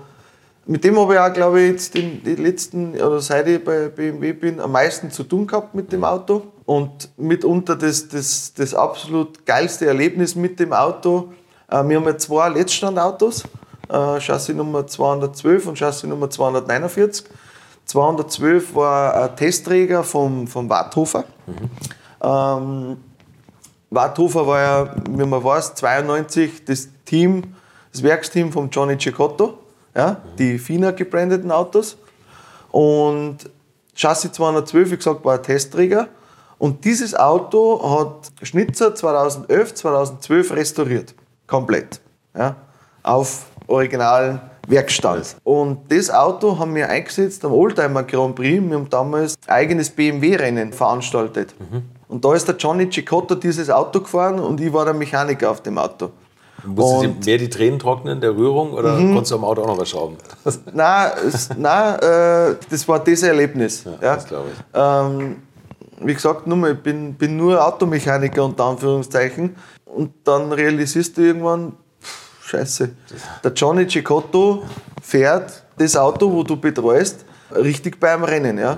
[0.66, 3.90] mit dem habe ich auch, glaube ich, jetzt in die letzten, oder seit ich bei
[3.90, 6.44] BMW bin, am meisten zu tun gehabt mit dem Auto.
[6.66, 11.34] Und mitunter das, das, das absolut geilste Erlebnis mit dem Auto.
[11.68, 13.44] Äh, wir haben ja zwei Letztstandautos,
[13.90, 17.26] äh, Chassis Nummer 212 und Chassis Nummer 249.
[17.86, 21.26] 212 war ein Testträger vom, vom Warthofer.
[22.22, 22.98] Ähm,
[23.90, 27.56] Warthofer war ja, wie man weiß, 92 das Team,
[27.92, 29.58] das Werksteam von Johnny Cicotto,
[29.96, 31.98] ja, die FINA gebrandeten Autos.
[32.72, 33.38] Und
[33.96, 36.08] Chassis 212, wie gesagt, war ein Testträger.
[36.58, 41.16] Und dieses Auto hat Schnitzer 2011, 2012 restauriert.
[41.48, 42.00] Komplett.
[42.38, 42.56] Ja,
[43.04, 45.36] auf originalen Werkstand.
[45.44, 48.64] Und das Auto haben wir eingesetzt am Oldtimer Grand Prix.
[48.64, 51.56] Wir haben damals ein eigenes BMW-Rennen veranstaltet.
[52.08, 55.62] Und da ist der Johnny Cicotto dieses Auto gefahren und ich war der Mechaniker auf
[55.62, 56.12] dem Auto.
[56.64, 59.68] Musstest Und- du mehr die Tränen trocknen der Rührung oder konntest du am Auto auch
[59.68, 60.18] noch was schrauben?
[60.74, 61.12] Nein,
[61.58, 63.84] nein äh, das war das Erlebnis.
[63.84, 64.60] Ja, das glaub ich.
[64.74, 65.38] Ähm,
[66.00, 69.56] wie gesagt, nur mal, ich bin, bin nur Automechaniker unter Anführungszeichen.
[69.86, 72.90] Und dann realisierst du irgendwann, pff, scheiße,
[73.44, 74.64] der Johnny Cicotto
[75.02, 78.58] fährt das Auto, wo du betreust, richtig beim Rennen.
[78.58, 78.78] Ja?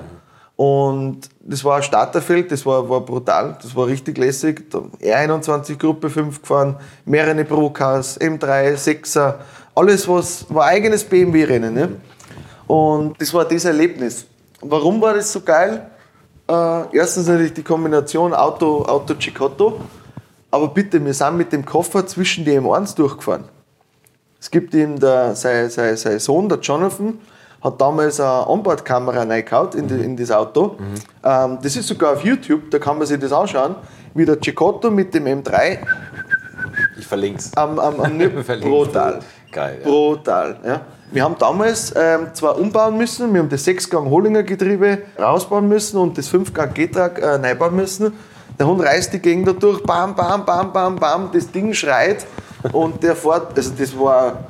[0.55, 4.69] Und das war ein Starterfeld, das war, war brutal, das war richtig lässig.
[4.69, 9.35] Da R21 Gruppe 5 gefahren, mehrere Procars, M3, 6er,
[9.75, 11.73] alles was war eigenes BMW-Rennen.
[11.73, 11.89] Ne?
[12.67, 14.25] Und das war das Erlebnis.
[14.61, 15.89] Warum war das so geil?
[16.47, 19.81] Äh, erstens natürlich die Kombination Auto, Auto Cicotto.
[20.51, 23.45] Aber bitte, wir sind mit dem Koffer zwischen die M1 durchgefahren.
[24.39, 27.17] Es gibt ihm der, sein, sein, sein Sohn, der Jonathan,
[27.63, 30.75] hat damals eine Onboard-Kamera reingehauen in, die, in das Auto.
[31.23, 33.75] Ähm, das ist sogar auf YouTube, da kann man sich das anschauen,
[34.13, 35.77] wie der Cicotto mit dem M3
[36.99, 37.55] Ich verlinke es.
[37.55, 38.17] am, am, am
[38.61, 39.19] brutal.
[39.51, 39.77] Geil.
[39.81, 39.87] Ja.
[39.89, 40.57] Brutal.
[40.65, 40.81] Ja.
[41.11, 45.97] Wir haben damals ähm, zwar umbauen müssen, wir haben das 6-Gang Hollinger Getriebe rausbauen müssen
[45.97, 48.13] und das 5-Gang G-Trag äh, neu bauen müssen.
[48.59, 52.25] Der Hund reißt die Gegend da durch, bam, bam, bam, bam, bam, das Ding schreit
[52.71, 54.45] und der fährt, also das war,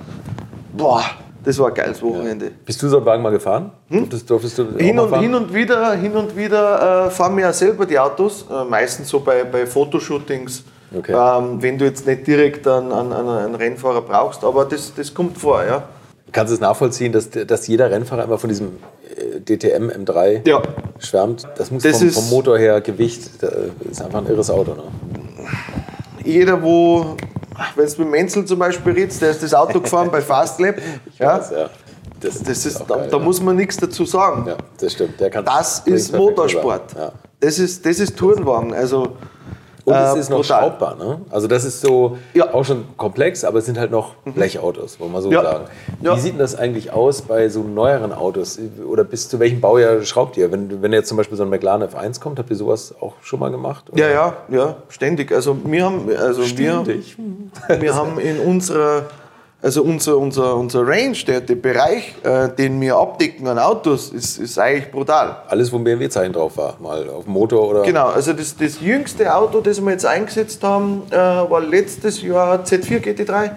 [0.71, 1.03] boah,
[1.43, 2.51] das war ein geiles Wochenende.
[2.65, 3.71] Bist du so einen Wagen mal gefahren?
[3.89, 4.77] Durftest, durftest du Hm?
[4.79, 8.45] Hin und, hin und wieder, hin und wieder äh, fahren wir ja selber die Autos,
[8.49, 10.63] äh, meistens so bei, bei Fotoshootings,
[10.95, 11.11] Okay.
[11.11, 15.37] ähm, wenn du jetzt nicht direkt einen, einen, einen Rennfahrer brauchst, aber das, das kommt
[15.39, 15.83] vor, ja.
[16.31, 18.77] Kannst du es nachvollziehen, dass, dass jeder Rennfahrer immer von diesem
[19.15, 20.61] äh, DTM M3 Ja.
[20.99, 21.47] schwärmt?
[21.57, 23.53] Das muss Das vom, ist- vom Motor her, Gewicht, das
[23.89, 24.75] ist einfach ein irres Auto.
[24.75, 24.83] Ne?
[26.23, 27.15] Jeder, wo,
[27.75, 30.75] wenn du mit Menzel zum Beispiel redest, der ist das Auto gefahren bei Fastlab.
[31.19, 31.69] Ja, Das, ja.
[32.19, 33.23] Das, das ist, da, geil, da ja.
[33.23, 34.45] muss man nichts dazu sagen.
[34.47, 35.19] Ja, das stimmt.
[35.19, 36.93] Das ist Motorsport.
[36.95, 37.11] Ja.
[37.39, 38.73] Das, ist, das ist Tourenwagen.
[38.73, 39.17] Also,
[39.85, 40.61] Und es äh, ist noch brutal.
[40.61, 40.95] schraubbar.
[40.95, 41.21] Ne?
[41.29, 42.45] Also das ist so Ja.
[42.45, 42.51] Mhm.
[42.53, 45.43] auch schon komplex, aber es sind halt noch Blechautos, wollen wir so Ja.
[45.43, 45.65] sagen.
[46.01, 46.15] Ja.
[46.15, 48.57] Wie sieht denn das eigentlich aus bei so neueren Autos?
[48.87, 50.51] Oder bis zu welchem Baujahr schraubt ihr?
[50.51, 53.39] Wenn, wenn jetzt zum Beispiel so ein McLaren F1 kommt, habt ihr sowas auch schon
[53.39, 53.85] mal gemacht?
[53.91, 53.99] Oder?
[54.01, 55.31] Ja, ja, ja, ständig.
[55.33, 56.85] Also wir haben, also wir,
[57.79, 59.03] wir haben in unserer,
[59.63, 64.37] also unser, unser, unser Range, der, der Bereich, äh, den wir abdecken an Autos, ist,
[64.37, 65.37] ist eigentlich brutal.
[65.47, 67.83] Alles, wo ein BMW-Zeichen drauf war, mal auf dem Motor oder...
[67.83, 72.61] Genau, also das, das jüngste Auto, das wir jetzt eingesetzt haben, äh, war letztes Jahr
[72.61, 73.51] Z4 GT3.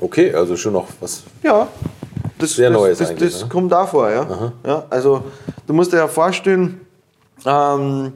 [0.00, 1.22] Okay, also schon noch was...
[1.44, 1.68] Ja.
[2.36, 3.48] Das, Sehr das, Neues das, eigentlich, das ne?
[3.48, 4.52] kommt auch vor, ja.
[4.66, 4.84] ja.
[4.90, 5.22] Also
[5.68, 6.80] du musst dir ja vorstellen,
[7.46, 8.12] ähm,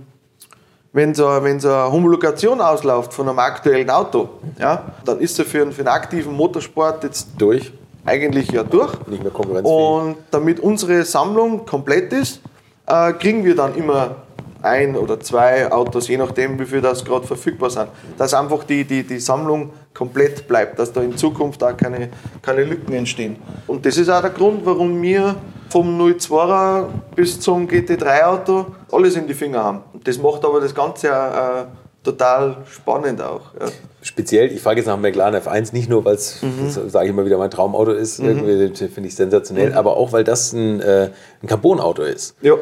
[0.93, 4.29] wenn so, wenn so eine Homologation ausläuft von einem aktuellen Auto,
[4.59, 7.73] ja, dann ist er für einen, für einen aktiven Motorsport jetzt Durch,
[8.05, 8.93] eigentlich ja durch.
[9.07, 9.75] nicht mehr konkurrenzfähig.
[9.75, 12.41] Und damit unsere Sammlung komplett ist,
[12.87, 14.17] äh, kriegen wir dann immer
[14.61, 17.89] ein oder zwei Autos, je nachdem, wie viel das gerade verfügbar sind.
[18.17, 22.65] Dass einfach die, die, die Sammlung komplett bleibt, dass da in Zukunft auch keine, keine
[22.65, 23.37] Lücken entstehen.
[23.67, 25.37] Und das ist auch der Grund, warum wir
[25.73, 26.85] vom 02er
[27.17, 29.81] bis zum GT3-Auto alles in die Finger haben.
[30.05, 31.65] Das macht aber das Ganze äh,
[32.05, 33.55] total spannend auch.
[33.59, 33.67] Ja.
[34.03, 36.69] Speziell, ich frage jetzt nach dem McLaren F1, nicht nur, weil es, Mhm.
[36.91, 40.53] sage ich mal wieder, mein Traumauto ist, das finde ich sensationell, aber auch, weil das
[40.53, 41.09] ein, äh,
[41.43, 42.35] ein Carbon-Auto ist.
[42.43, 42.55] Ja.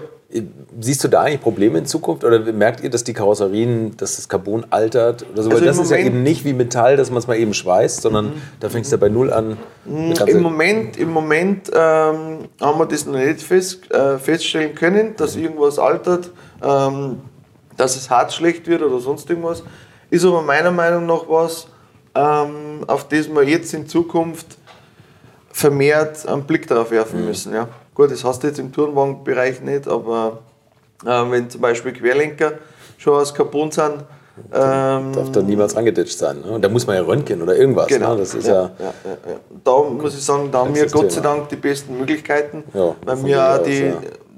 [0.80, 4.28] Siehst du da eigentlich Probleme in Zukunft oder merkt ihr, dass die Karosserien, dass das
[4.28, 5.50] Carbon altert oder so?
[5.50, 8.02] Weil Also das ist ja eben nicht wie Metall, dass man es mal eben schweißt,
[8.02, 9.56] sondern da fängst du ja bei Null an.
[9.84, 15.16] ganze- Im Moment, im Moment ähm, haben wir das noch nicht fest, äh, feststellen können,
[15.16, 16.30] dass irgendwas altert,
[16.62, 17.18] ähm,
[17.76, 19.64] dass es hart schlecht wird oder sonst irgendwas.
[20.10, 21.66] Ist aber meiner Meinung nach was,
[22.14, 24.58] ähm, auf das wir jetzt in Zukunft
[25.52, 27.52] vermehrt einen Blick darauf werfen müssen.
[27.52, 27.68] Ja.
[28.00, 30.38] Gut, das hast du jetzt im Turnwagenbereich nicht, aber
[31.04, 32.52] äh, wenn zum Beispiel Querlenker
[32.96, 33.96] schon aus Carbon sind,
[34.54, 36.40] ähm, darf da niemals angeditscht sein.
[36.40, 36.52] Ne?
[36.52, 37.88] Und da muss man ja röntgen oder irgendwas.
[37.88, 38.14] Genau.
[38.14, 38.20] Ne?
[38.20, 39.36] Das ist ja, ja, ja, ja.
[39.62, 41.20] Da muss ich sagen, da haben wir Gott sei.
[41.20, 43.92] Dank die besten Möglichkeiten, weil wir auch die,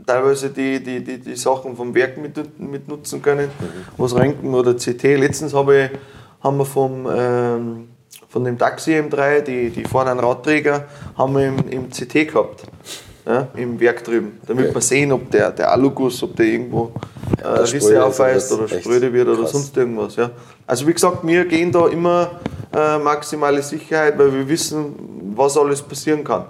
[0.04, 3.64] teilweise die, die, die, die Sachen vom Werk mit, mit nutzen können, Mhm.
[3.96, 5.04] was Röntgen oder CT.
[5.04, 5.90] Letztens habe ich,
[6.42, 7.88] haben wir vom, ähm,
[8.28, 12.64] von dem Taxi M3, die, die einen Radträger, haben wir im, im CT gehabt.
[13.24, 14.74] Ja, Im Werk drüben, damit Okay.
[14.74, 16.92] wir sehen, ob der, der Aluguss, ob der irgendwo
[17.40, 19.52] äh, Risse ist, aufweist oder spröde wird oder krass.
[19.52, 20.16] sonst irgendwas.
[20.16, 20.30] Ja.
[20.66, 22.40] Also wie gesagt, wir gehen da immer
[22.74, 24.94] äh, maximale Sicherheit, weil wir wissen,
[25.36, 26.46] was alles passieren kann.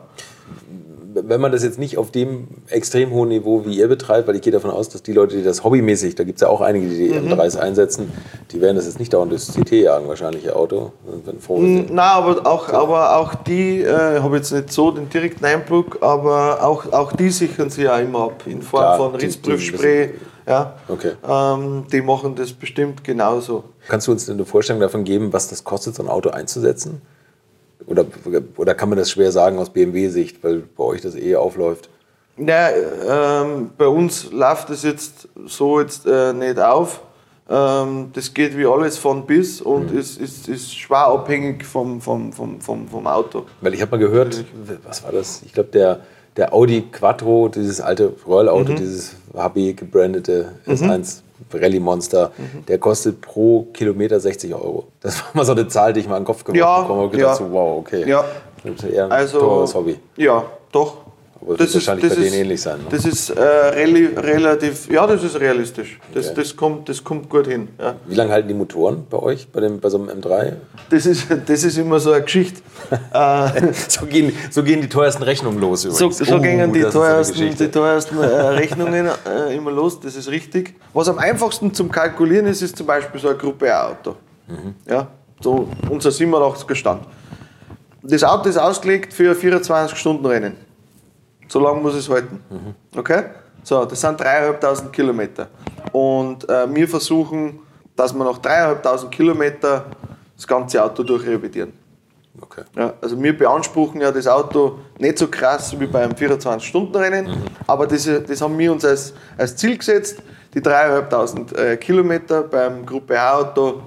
[1.15, 4.43] Wenn man das jetzt nicht auf dem extrem hohen Niveau wie ihr betreibt, weil ich
[4.43, 6.89] gehe davon aus, dass die Leute, die das hobbymäßig, da gibt es ja auch einige,
[6.89, 7.33] die die Mhm.
[7.33, 8.11] M3s einsetzen,
[8.51, 10.93] die werden das jetzt nicht dauernd durchs CT jagen, wahrscheinlich ihr Auto.
[11.41, 11.59] Froh.
[11.91, 16.03] Na, aber auch, aber auch die, äh, ich habe jetzt nicht so den direkten Einblick,
[16.03, 20.11] aber auch, auch die sichern sich ja immer ab in Form Klar, von Rissprüfspray.
[20.47, 21.13] Ja, Okay.
[21.29, 23.63] ähm, die machen das bestimmt genauso.
[23.89, 27.01] Kannst du uns eine Vorstellung davon geben, was das kostet, so ein Auto einzusetzen?
[27.93, 28.07] Oder,
[28.57, 31.91] oder kann man das schwer sagen aus BMW-Sicht, weil bei euch das eh aufläuft?
[32.39, 37.03] Ja, ähm, bei uns läuft das jetzt so jetzt äh, nicht auf.
[37.51, 42.33] Ähm, das geht wie alles von bis und ist, ist, ist schwer abhängig vom, vom,
[42.33, 43.45] vom, vom, vom Auto.
[43.61, 44.43] Weil ich habe mal gehört,
[44.85, 45.43] was war das?
[45.45, 46.01] Ich glaube, der,
[46.39, 51.21] der Audi Quattro, dieses alte Royal-Auto, dieses HB gebrandete S1
[51.53, 52.33] Rallye Monster,
[52.69, 54.85] der kostet pro Kilometer 60 Euro.
[55.01, 56.99] Das war mal so eine Zahl, die ich mal in den Kopf gemacht Ja, bekommen
[57.01, 57.07] habe.
[57.07, 57.47] Und gedacht ja.
[57.47, 58.09] so, wow, okay.
[58.09, 58.25] Ja.
[58.65, 59.99] Das ist eher ein Also, teures Hobby.
[60.17, 60.99] Ja, doch.
[61.45, 62.85] Aber das wird wahrscheinlich bei denen ähnlich sein, ne?
[62.91, 65.99] Das ist äh, reli relativ, ja, das ist realistisch.
[66.15, 66.35] Das, Okay.
[66.37, 67.69] das, kommt, das kommt gut hin.
[67.81, 67.97] Ja.
[68.07, 70.53] Wie lange halten die Motoren bei euch, bei, dem, bei so einem M3?
[70.91, 72.61] Das, ist, das ist immer so eine Geschichte.
[73.13, 76.19] äh, So gehen, so gehen die teuersten Rechnungen los so übrigens.
[76.19, 78.25] so Oh, gingen die das ist teuersten, die teuersten äh,
[78.63, 80.75] Rechnungen äh, immer los, das ist richtig.
[80.95, 84.15] Was am einfachsten zum Kalkulieren ist, ist zum Beispiel so ein Gruppe A-Auto.
[84.47, 84.75] Mhm.
[84.89, 85.09] Ja,
[85.41, 87.03] so unser 87er Stand.
[88.05, 90.57] Das Auto ist ausgelegt für 24-Stunden-Rennen.
[91.53, 92.43] So lange muss es halten.
[92.49, 92.99] Mhm.
[92.99, 93.25] Okay?
[93.63, 95.49] So, das sind 3.500 Kilometer.
[95.93, 97.59] Und äh, wir versuchen,
[97.95, 99.85] dass wir nach 3.500 Kilometer
[100.35, 101.75] das ganze Auto durchrevidieren.
[102.41, 102.63] Okay.
[102.75, 107.29] Ja, also wir beanspruchen ja das Auto nicht so krass wie beim 24-Stunden-Rennen,
[107.67, 110.23] aber das, das haben wir uns als, als Ziel gesetzt,
[110.55, 113.83] die 3.500 äh, Kilometer beim Gruppe A-Auto,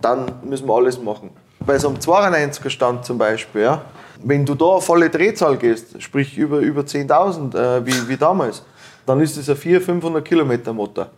[0.00, 1.30] dann müssen wir alles machen.
[1.64, 3.82] Bei so einem 92er Stand zum Beispiel, ja,
[4.22, 8.62] Wenn du da auf volle Drehzahl gehst, sprich über, über 10.000, äh, wie, wie damals,
[9.06, 11.08] dann ist das ein 400, 500 Kilometer Motor.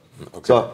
[0.42, 0.64] So,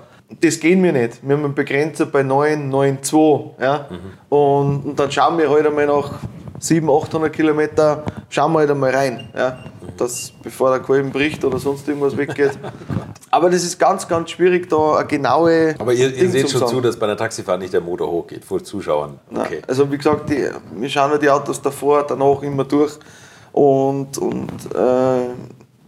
[0.41, 1.27] das gehen wir nicht.
[1.27, 3.51] Wir haben einen Begrenzer bei 9, 9, 2.
[3.61, 3.89] Ja?
[4.29, 6.13] Und, und dann schauen wir halt einmal nach
[6.59, 9.29] 700, 800 Kilometer, schauen wir halt einmal rein.
[9.37, 9.59] Ja?
[9.97, 12.59] Dass, bevor der Kolben bricht oder sonst irgendwas weggeht.
[13.31, 15.75] Aber das ist ganz, ganz schwierig, da eine genaue.
[15.79, 16.73] Aber ihr, ihr seht schon sagen.
[16.73, 19.19] zu, dass bei einer Taxifahrt nicht der Motor hochgeht, vor Zuschauern.
[19.31, 19.47] Nein.
[19.47, 19.63] Okay.
[19.67, 22.99] Also wie gesagt, die, wir schauen ja die Autos davor, danach immer durch.
[23.53, 25.29] Und, und äh,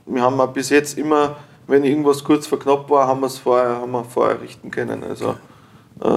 [0.07, 3.39] wir haben auch bis jetzt immer, wenn irgendwas kurz vor knapp war, haben wir es
[3.39, 5.05] vorher, haben wir vorher richten können.
[5.05, 5.37] Also
[6.01, 6.09] äh,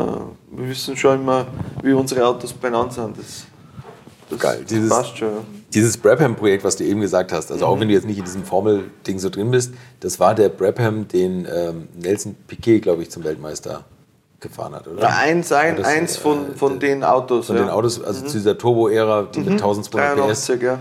[0.51, 1.45] wir wissen schon immer,
[1.81, 3.17] wie unsere Autos benannt sind.
[3.17, 3.45] Das,
[4.34, 4.65] das Geil.
[4.69, 5.13] Dieses-.
[5.74, 7.72] Dieses Brabham-Projekt, was du eben gesagt hast, also Mhm.
[7.72, 11.08] auch wenn du jetzt nicht in diesem Formel-Ding so drin bist, das war der Brabham,
[11.08, 13.84] den ähm, Nelson Piquet, glaube ich, zum Weltmeister
[14.39, 15.10] gefahren hat, oder?
[15.17, 17.48] Eins, ein, Das, eins von, äh, von den Autos.
[17.48, 17.63] Von ja.
[17.63, 17.67] Mhm.
[17.67, 20.80] den Autos, also zu dieser Turbo-Ära, die mit 1200 PS, 83, ja.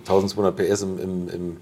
[0.00, 1.56] 1200 PS im, im, im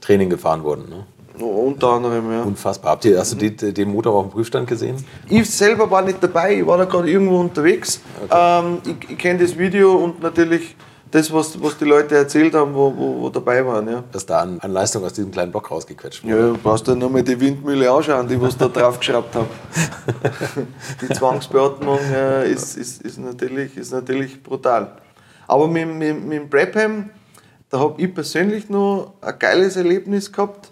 [0.00, 0.88] Training gefahren wurden.
[0.88, 1.06] Ne?
[1.38, 2.42] Unter anderem, ja.
[2.42, 2.92] Unfassbar.
[2.92, 3.56] Habt ihr, hast du Mhm.
[3.56, 4.96] den, den Motor auf dem Prüfstand gesehen?
[5.28, 8.00] Ich selber war nicht dabei, ich war da gerade irgendwo unterwegs.
[8.30, 10.76] Ähm, ich ich kenne das Video und natürlich
[11.10, 13.86] das, was, was die Leute erzählt haben, wo, wo, wo dabei waren.
[13.88, 14.02] Ja.
[14.12, 16.34] Dass da an, an Leistung aus diesem kleinen Block rausgequetscht wurde?
[16.36, 19.46] Ja, du brauchst ja nur mal die Windmühle anschauen, die was da draufgeschraubt haben.
[21.02, 24.96] Die Zwangsbeatmung äh, ist, ist, ist, natürlich, ist natürlich brutal.
[25.46, 27.10] Aber mit, mit, mit dem Brabham,
[27.68, 30.71] da habe ich persönlich noch ein geiles Erlebnis gehabt.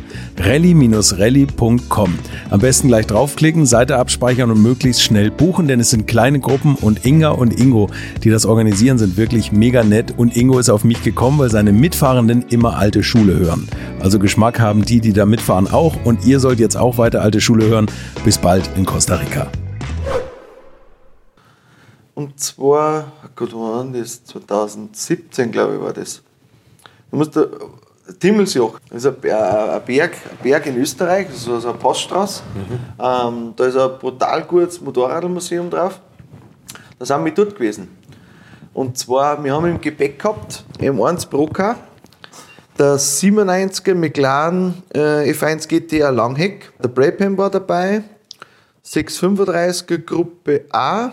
[0.43, 2.19] rally-rally.com.
[2.49, 6.75] Am besten gleich draufklicken, Seite abspeichern und möglichst schnell buchen, denn es sind kleine Gruppen
[6.75, 7.89] und Inga und Ingo,
[8.23, 11.71] die das organisieren, sind wirklich mega nett und Ingo ist auf mich gekommen, weil seine
[11.71, 13.67] Mitfahrenden immer alte Schule hören.
[13.99, 17.41] Also Geschmack haben die, die da mitfahren auch und ihr sollt jetzt auch weiter alte
[17.41, 17.87] Schule hören.
[18.23, 19.47] Bis bald in Costa Rica.
[22.13, 24.23] Und zwar, Gott, wann das?
[24.25, 26.21] 2017, glaube ich, war das.
[27.09, 27.45] Du musst da,
[28.19, 31.77] Timmelsjoch, das ist ein Ber- ein Berg, ein Berg in Österreich, das ist so eine
[31.77, 32.41] Poststraße.
[32.99, 35.99] Ähm, da ist ein brutal gutes Motorradmuseum drauf.
[36.99, 37.87] Da sind wir dort gewesen.
[38.73, 41.75] Und zwar, wir haben im Gepäck gehabt, M1 Broca,
[42.79, 48.03] der 97er McLaren äh, F1 GTR Langheck, der Brabham war dabei,
[48.85, 51.11] 635er Gruppe A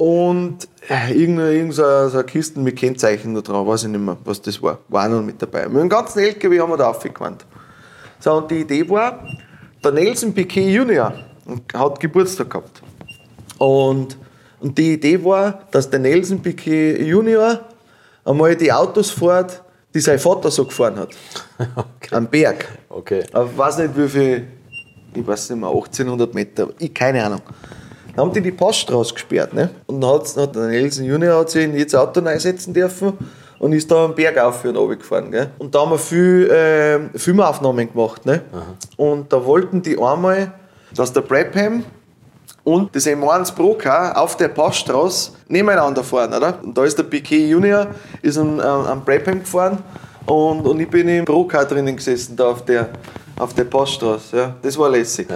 [0.00, 4.40] und äh, irgendeine, irgendeine so Kisten mit Kennzeichen da dran, weiß ich nicht mehr, was
[4.40, 4.78] das war.
[4.88, 5.68] War noch mit dabei.
[5.68, 7.44] Mit dem ganzen LKW haben wir da aufgewandt.
[8.18, 9.22] So, und die Idee war,
[9.84, 11.12] der Nelson Piquet Junior
[11.74, 12.80] hat Geburtstag gehabt.
[13.58, 14.16] Und,
[14.60, 17.60] und die Idee war, dass der Nelson Piquet Junior
[18.24, 21.10] einmal die Autos fährt, die sein Vater so gefahren hat.
[22.10, 22.66] Am Berg.
[22.88, 23.24] Okay.
[23.26, 24.46] Ich weiß nicht, wie viel,
[25.12, 27.42] ich weiß nicht mehr, 1800 Meter, ich, keine Ahnung.
[28.14, 29.52] Dann haben die die Poststraße gesperrt.
[29.52, 29.70] Ne?
[29.86, 33.12] Und dann hat, hat der Nelson Junior hat sich in jedes Auto reinsetzen dürfen
[33.58, 35.30] und ist da am Berg auf und runter gefahren.
[35.30, 35.50] Gell?
[35.58, 38.24] Und da haben wir viel äh, Filmaufnahmen gemacht.
[38.26, 38.42] Ne?
[38.96, 40.52] Und da wollten die einmal,
[40.94, 41.84] dass der Brabham
[42.64, 46.58] und das M1 Pro Car auf der Passstraße nebeneinander fahren, oder?
[46.62, 47.88] Und da ist der Piquet Junior,
[48.22, 49.78] ist am, am Brabham gefahren
[50.26, 52.90] und, und ich bin im Pro Car drinnen gesessen, da auf der,
[53.38, 54.36] auf der Passstraße.
[54.36, 54.54] Ja.
[54.62, 55.28] Das war lässig.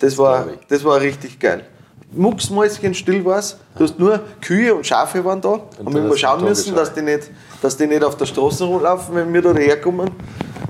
[0.00, 1.64] Das war, das war richtig geil.
[2.12, 3.58] Mucksmäuschen still war's.
[3.76, 5.50] Du hast nur Kühe und Schafe waren da.
[5.50, 7.30] Und haben wir immer schauen müssen, dass die, nicht,
[7.60, 10.10] dass die nicht auf der Straße rumlaufen, wenn wir da herkommen.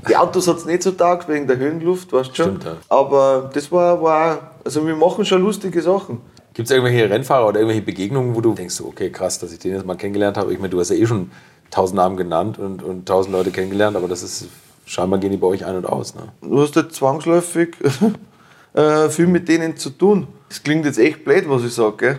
[0.09, 2.47] Die Autos hat es nicht so taugt, wegen der Höhenluft, weißt du schon.
[2.47, 2.77] Stimmt, ja.
[2.89, 6.21] Aber das war, war, also wir machen schon lustige Sachen.
[6.55, 9.75] Gibt es irgendwelche Rennfahrer oder irgendwelche Begegnungen, wo du denkst, okay, krass, dass ich den
[9.75, 10.53] jetzt mal kennengelernt habe?
[10.53, 11.31] Ich meine, du hast ja eh schon
[11.71, 14.47] tausend Namen genannt und, und tausend Leute kennengelernt, aber das ist,
[14.87, 16.15] scheinbar gehen die bei euch ein und aus.
[16.15, 16.23] Ne?
[16.41, 17.77] Du hast ja zwangsläufig
[18.73, 20.27] äh, viel mit denen zu tun.
[20.49, 22.19] Das klingt jetzt echt blöd, was ich sage,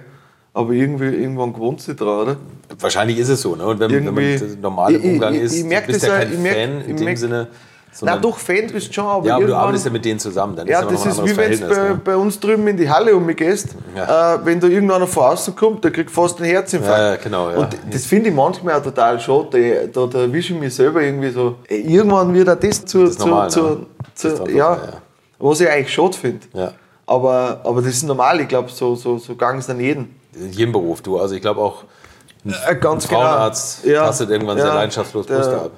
[0.54, 2.36] aber irgendwie, irgendwann gewohnt sich dran, oder?
[2.80, 3.56] Wahrscheinlich ist es so.
[3.56, 3.66] Ne?
[3.66, 6.04] Und wenn, wenn man Irgendwie- normal im Ich- Umgang ich- ist, ich merk du bist
[6.04, 7.48] das ja ja- kein ich merk- Fan in ich dem merk- Sinne.
[7.92, 10.20] Na sondern- doch, Fan bist du schon, aber ja, aber du arbeitest ja mit denen
[10.20, 10.56] zusammen.
[10.56, 12.02] Dann Ja, ist ja das ist wie wenn du bei, ne?
[12.04, 13.70] bei uns drüben in die Halle umgehst.
[13.96, 14.36] Ja.
[14.36, 16.98] Äh, wenn da irgendeiner von außen kommt, der kriegt fast einen Herzinfarkt.
[17.00, 17.58] Ja, ja, genau, ja.
[17.58, 19.90] Und das finde ich manchmal auch total schade.
[19.92, 21.56] Da, da erwische ich mich selber irgendwie so.
[21.68, 23.02] Äh, Irgendwann wird auch das zu.
[23.02, 23.78] Das ist zu, normal, zu, ne?
[24.14, 24.80] zu, Das ist ja, ja.
[25.40, 26.74] Was ich eigentlich schade finde.
[27.10, 28.40] Aber, aber das ist normal.
[28.40, 30.14] Ich glaube, so, so, so gang es an jeden.
[30.36, 31.18] In jedem Beruf, du.
[31.18, 31.84] Also ich glaube auch,
[32.46, 33.96] ein Äh, ganz Frauenarzt genau.
[33.96, 35.72] Ja, tastet irgendwann ja, sehr leidenschaftslos Brüste ab.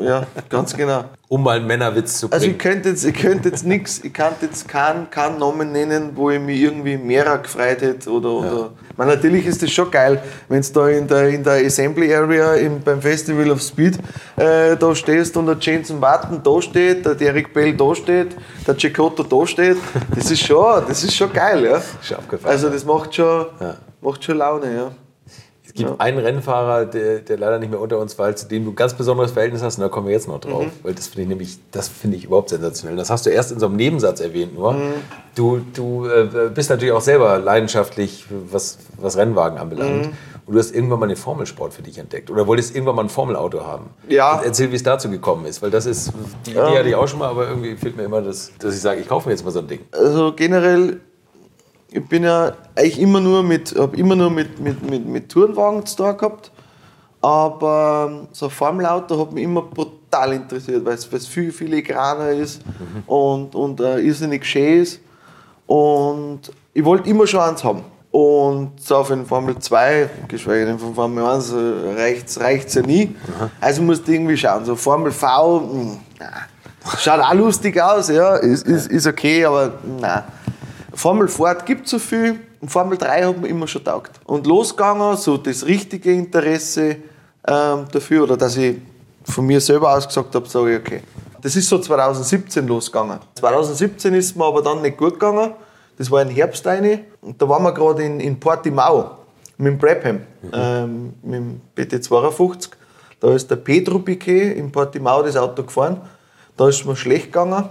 [0.00, 1.04] Ja, ganz genau.
[1.28, 2.52] Um mal einen Männerwitz zu Also bringen.
[2.56, 6.30] ich könnte jetzt, ich könnte jetzt nichts, ich kann jetzt keinen, keinen Namen nennen, wo
[6.30, 8.70] ich mich irgendwie mehr gefreut hätte oder, oder.
[8.96, 12.54] Meine, natürlich ist das schon geil, wenn du da in der, in der Assembly Area
[12.54, 13.98] im, beim Festival of Speed
[14.36, 18.28] äh, da stehst und der Jensen Button da steht, der Derek Bell da steht,
[18.66, 19.76] der Chicotto da steht.
[20.14, 21.76] Das ist schon, das ist schon geil, ja.
[22.00, 22.50] Ist abgefahren.
[22.52, 23.74] Also das macht schon, Ja.
[24.00, 24.90] macht schon Laune, ja.
[25.82, 28.72] Es gibt einen Rennfahrer, der, der leider nicht mehr unter uns war, zu dem du
[28.72, 30.64] ein ganz besonderes Verhältnis hast, und da kommen wir jetzt noch drauf.
[30.64, 30.70] Mhm.
[30.82, 32.96] Weil das finde ich nämlich, das finde ich überhaupt sensationell.
[32.96, 34.72] Das hast du erst in so einem Nebensatz erwähnt nur.
[34.72, 34.94] Mhm.
[35.34, 40.06] Du, du äh, bist natürlich auch selber leidenschaftlich, was, was Rennwagen anbelangt.
[40.06, 40.12] Mhm.
[40.48, 42.30] Und du hast irgendwann mal den Formelsport für dich entdeckt.
[42.30, 43.90] Oder wolltest irgendwann mal ein Formelauto haben.
[44.08, 44.40] Ja.
[44.42, 45.60] Erzähl, wie es dazu gekommen ist.
[45.60, 46.10] Weil das ist,
[46.46, 48.80] die Idee hatte ich auch schon mal, aber irgendwie fehlt mir immer, das, dass ich
[48.80, 49.80] sage, ich kaufe mir jetzt mal so ein Ding.
[49.92, 51.00] also generell,
[51.90, 55.84] ich bin ja eigentlich immer nur mit, habe immer nur mit, mit, mit, mit Tourenwagen
[55.86, 56.50] zu tun gehabt.
[57.20, 62.62] Aber so ein Formelauto hat mich immer brutal interessiert, weil es viel filigraner ist
[63.06, 65.00] und, und äh, irrsinnig schön ist.
[65.66, 67.82] Und ich wollte immer schon eins haben.
[68.10, 71.52] Und so auf den Formel 2, geschweige denn von Formel 1,
[71.96, 72.28] reicht
[72.68, 73.14] es ja nie.
[73.60, 74.64] Also musst du irgendwie schauen.
[74.64, 76.26] So Formel V, mh, na.
[76.98, 80.22] schaut auch lustig aus, ja, ist, ist, ist okay, aber nein.
[80.98, 84.18] Formel Ford gibt so viel und Formel 3 hat mir immer schon taugt.
[84.24, 86.96] Und losgegangen, so das richtige Interesse
[87.46, 88.78] ähm, dafür, oder dass ich
[89.22, 91.02] von mir selber aus gesagt habe, sage ich, okay.
[91.40, 93.20] Das ist so 2017 losgegangen.
[93.36, 95.52] 2017 ist mir aber dann nicht gut gegangen.
[95.96, 97.04] Das war im Herbst eine.
[97.20, 99.18] Und da waren wir gerade in, in Portimao
[99.56, 100.20] mit dem Brabham,
[100.52, 102.70] ähm, mit dem BT52.
[103.20, 106.00] Da ist der Pedro Piquet in Portimao das Auto gefahren.
[106.56, 107.68] Da ist mir schlecht gegangen.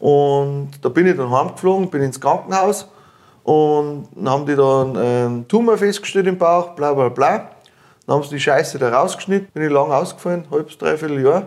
[0.00, 2.88] Und da bin ich dann heimgeflogen, bin ins Krankenhaus
[3.44, 7.50] und dann haben die dann einen Tumor festgestellt im Bauch, bla bla bla.
[8.06, 11.46] Dann haben sie die Scheiße da rausgeschnitten, bin ich lang ausgefallen, halbes, dreiviertel Jahr.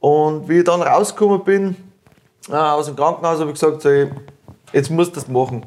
[0.00, 1.76] Und wie ich dann rausgekommen bin
[2.48, 3.88] äh, aus dem Krankenhaus, habe ich gesagt, so,
[4.72, 5.64] jetzt musst du das machen.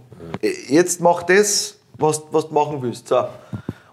[0.67, 3.07] Jetzt mach das, was, was du machen willst.
[3.07, 3.23] So.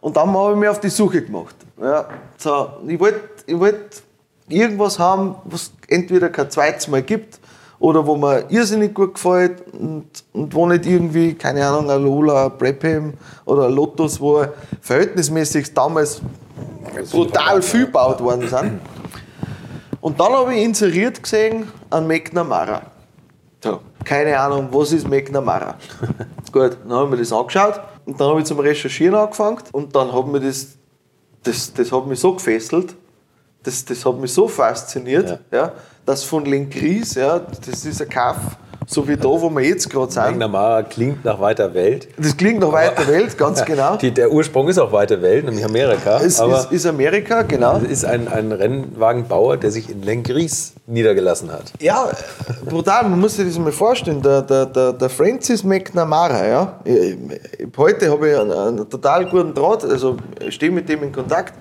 [0.01, 1.55] Und dann habe ich mich auf die Suche gemacht.
[1.81, 2.71] Ja, so.
[2.89, 4.03] Ich wollte ich wollt
[4.49, 7.39] irgendwas haben, was entweder kein zweites Mal gibt
[7.81, 10.05] oder wo mir irrsinnig gut gefällt und,
[10.35, 13.15] und wo nicht irgendwie, keine Ahnung, ein Lola, ein Brabham
[13.47, 14.45] oder ein Lotus, wo
[14.83, 16.21] verhältnismäßig damals
[17.11, 18.81] brutal viel gebaut worden sind.
[20.03, 22.83] Und dann habe ich inseriert gesehen an McNamara.
[23.65, 25.77] So, keine Ahnung, was ist McNamara?
[26.53, 29.95] Gut, dann habe ich mir das angeschaut und dann habe ich zum Recherchieren angefangen und
[29.97, 30.69] dann hat mir das,
[31.43, 32.95] das, das hat mich so gefesselt,
[33.63, 35.73] das, das hat mich so fasziniert, ja.
[36.07, 38.57] Dass von Lenkries, ja, das ist ein Kaff,
[38.91, 40.25] so wie da, wo wir jetzt gerade sind.
[40.25, 42.09] McNamara klingt nach weiter Welt.
[42.19, 43.97] Das klingt nach weiter Welt, ganz genau.
[43.97, 46.17] Die, der Ursprung ist auch weite Welt, nämlich Amerika.
[46.17, 47.77] Es ist, ist Amerika, genau.
[47.77, 51.73] es ist ein, ein Rennwagenbauer, der sich in Lengries niedergelassen hat.
[51.81, 52.09] Ja,
[52.69, 54.23] brutal, man muss sich das mal vorstellen.
[54.23, 56.81] Der, der, der, der Francis McNamara, ja.
[56.85, 57.17] Ich,
[57.77, 60.17] heute habe ich einen, einen total guten Draht, also
[60.49, 61.55] stehe mit dem in Kontakt.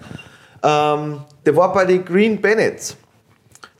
[0.64, 2.98] Ähm, der war bei den Green Bennets.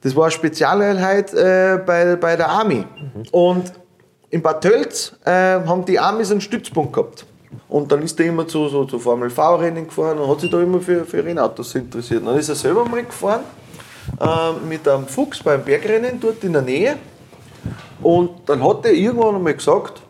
[0.02, 2.86] Das war eine Spezialeinheit äh, bei, bei der Army.
[3.32, 3.74] Und
[4.30, 7.26] in Bad Tölz äh, haben die Amis einen Stützpunkt gehabt.
[7.68, 10.62] Und dann ist er immer zu, so, zu Formel V-Rennen gefahren und hat sich da
[10.62, 12.26] immer für, für Rennautos interessiert.
[12.26, 13.42] Dann ist er selber mal gefahren
[14.20, 16.96] äh, mit einem Fuchs beim Bergrennen dort in der Nähe.
[18.02, 20.02] Und dann hat er irgendwann einmal gesagt,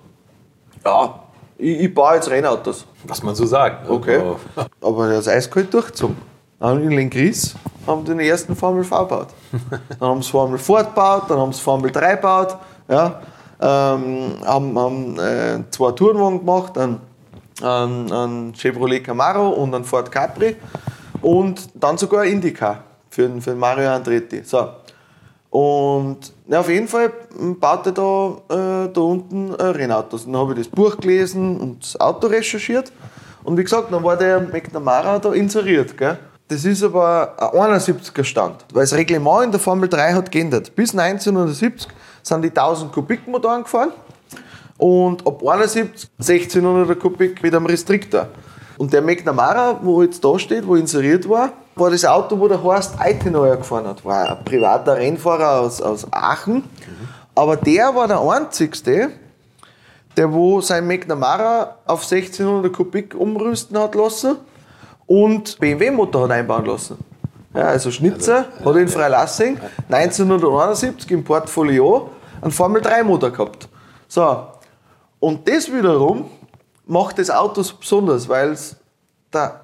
[0.86, 1.24] ja,
[1.58, 2.86] ich, ich baue jetzt Rennautos.
[3.06, 3.86] Was man so sagt.
[3.86, 3.92] ne?
[3.92, 4.18] Okay.
[4.20, 6.18] Aber- Aber der ist eiskalt durchgezogen.
[6.60, 7.56] Dann haben in Lenkries
[7.88, 9.28] haben den ersten Formel V gebaut.
[10.00, 12.58] Dann haben sie Formel Ford gebaut, dann haben sie Formel 3 gebaut.
[12.88, 13.22] Ja.
[13.62, 17.02] Ähm, haben haben äh, zwei Tourenwagen gemacht, einen,
[17.62, 20.56] einen, einen Chevrolet Camaro und einen Ford Capri.
[21.22, 24.44] Und dann sogar ein Indica für, für Mario Andretti.
[24.44, 24.70] So.
[25.50, 27.12] Und ja, auf jeden Fall
[27.60, 30.26] baut er da, äh, da unten äh, Rennautos.
[30.26, 32.92] Dann habe ich das Buch gelesen und das Auto recherchiert.
[33.44, 35.98] Und wie gesagt, dann war der McNamara da inseriert.
[35.98, 36.18] Gell?
[36.50, 40.76] Das ist aber ein 71er Stand, weil das Reglement in der Formel 3 hat geändert.
[40.76, 41.88] Bis 1970
[42.24, 43.92] sind die 1000 Kubik Motoren gefahren
[44.80, 48.30] und ab 71 1600 Kubik mit einem Restriktor.
[48.80, 52.64] Und der McNamara, wo jetzt da steht, wo inseriert war, war das Auto, wo der
[52.64, 54.04] Horst Eitenauer gefahren hat.
[54.04, 56.64] War ein privater Rennfahrer aus, aus Aachen.
[57.36, 59.12] Aber der war der einzigste,
[60.18, 64.38] der wo sein McNamara auf 1600 Kubik umrüsten hat lassen
[65.10, 66.98] und BMW-Motor hat einbauen lassen.
[67.56, 73.68] Ja, also Schnitzer hat in Freilassing 1971 im Portfolio einen Formel-3-Motor gehabt.
[74.08, 74.46] So,
[75.20, 76.30] und das wiederum
[76.86, 78.76] macht das Auto so besonders, weil es
[79.34, 79.62] der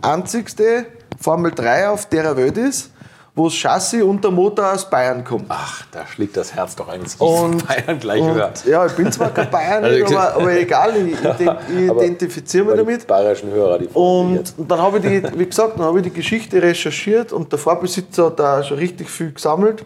[0.00, 0.86] einzigste
[1.20, 2.92] Formel 3 auf der Welt ist,
[3.36, 5.46] wo das Chassis und der Motor aus Bayern kommt.
[5.48, 8.46] Ach, da schlägt das Herz doch eines Und, Bayern gleich höher.
[8.48, 12.70] und ja, ich bin zwar kein Bayern, Also, aber, aber egal, ich, ich, identifiziere mich
[12.76, 13.06] Weil die damit.
[13.08, 16.62] bayerischen Hörer, die Und, dann habe ich die, wie gesagt, dann habe ich die Geschichte
[16.62, 19.80] recherchiert und der Vorbesitzer hat da schon richtig viel gesammelt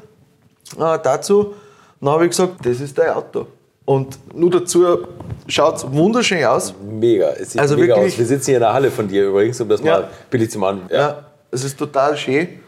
[0.79, 1.55] äh, dazu.
[2.01, 3.47] Dann habe ich gesagt, das ist dein Auto.
[3.87, 4.99] Und nur dazu
[5.47, 6.75] schaut es wunderschön aus.
[6.87, 7.31] mega.
[7.31, 8.19] Es sieht Also mega wirklich- aus.
[8.19, 9.93] Wir sitzen hier in der Halle von dir übrigens, um das Ja.
[10.01, 10.83] mal billig zu machen.
[10.93, 12.61] Ja, es ist total schön.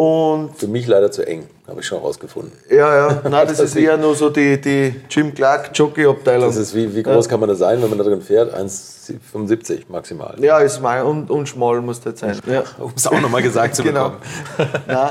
[0.00, 2.52] Und Für mich leider zu eng, habe ich schon rausgefunden.
[2.70, 6.46] ja, ja, nein, das ist eher nur so die, die Jim Clark Jockey-Abteilung.
[6.46, 8.54] Das ist wie, wie groß kann man da sein, wenn man da drin fährt?
[8.56, 10.36] 1,75 maximal.
[10.40, 12.40] Ja, ist mein und, und schmal muss das sein.
[12.46, 12.62] Ja.
[12.78, 14.12] Um es auch nochmal gesagt zu Genau.
[14.56, 15.10] bekommen.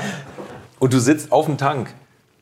[0.80, 1.94] Und du sitzt auf dem Tank.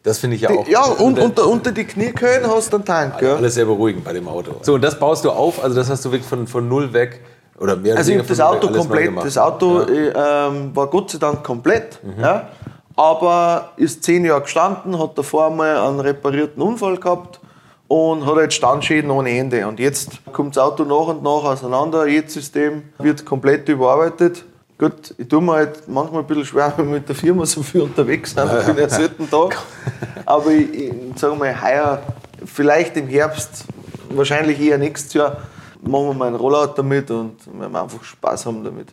[0.04, 0.66] Das finde ich ja auch.
[0.68, 3.20] Ja, und unter, unter die Kniekehlen hast du einen Tank.
[3.20, 3.34] Ja.
[3.34, 4.52] Alles sehr beruhigend bei dem Auto.
[4.62, 7.20] So, und das baust du auf, also das hast du wirklich von, von null weg
[7.60, 9.86] oder mehr Also ich habe das Auto komplett, das Auto Ja.
[9.86, 9.94] Mhm.
[9.94, 10.12] äh,
[10.56, 12.48] ähm, war Gott sei Dank komplett, ja,
[12.96, 17.40] aber ist zehn Jahre gestanden, hat davor mal einen reparierten Unfall gehabt
[17.86, 19.66] und hat jetzt Standschäden ohne Ende.
[19.66, 24.44] Und jetzt kommt das Auto nach und nach auseinander, jedes System wird komplett überarbeitet.
[24.78, 27.62] Gut, ich tue mir halt manchmal ein bisschen schwer, wenn wir mit der Firma so
[27.62, 29.48] viel unterwegs sind, ich bin ja selten da.
[30.26, 32.00] Aber ich, ich sage mal, heuer,
[32.44, 33.64] vielleicht im Herbst,
[34.10, 35.38] wahrscheinlich eher nächstes Jahr,
[35.82, 38.88] machen wir mal einen Rollout damit und werden wir einfach Spaß haben damit.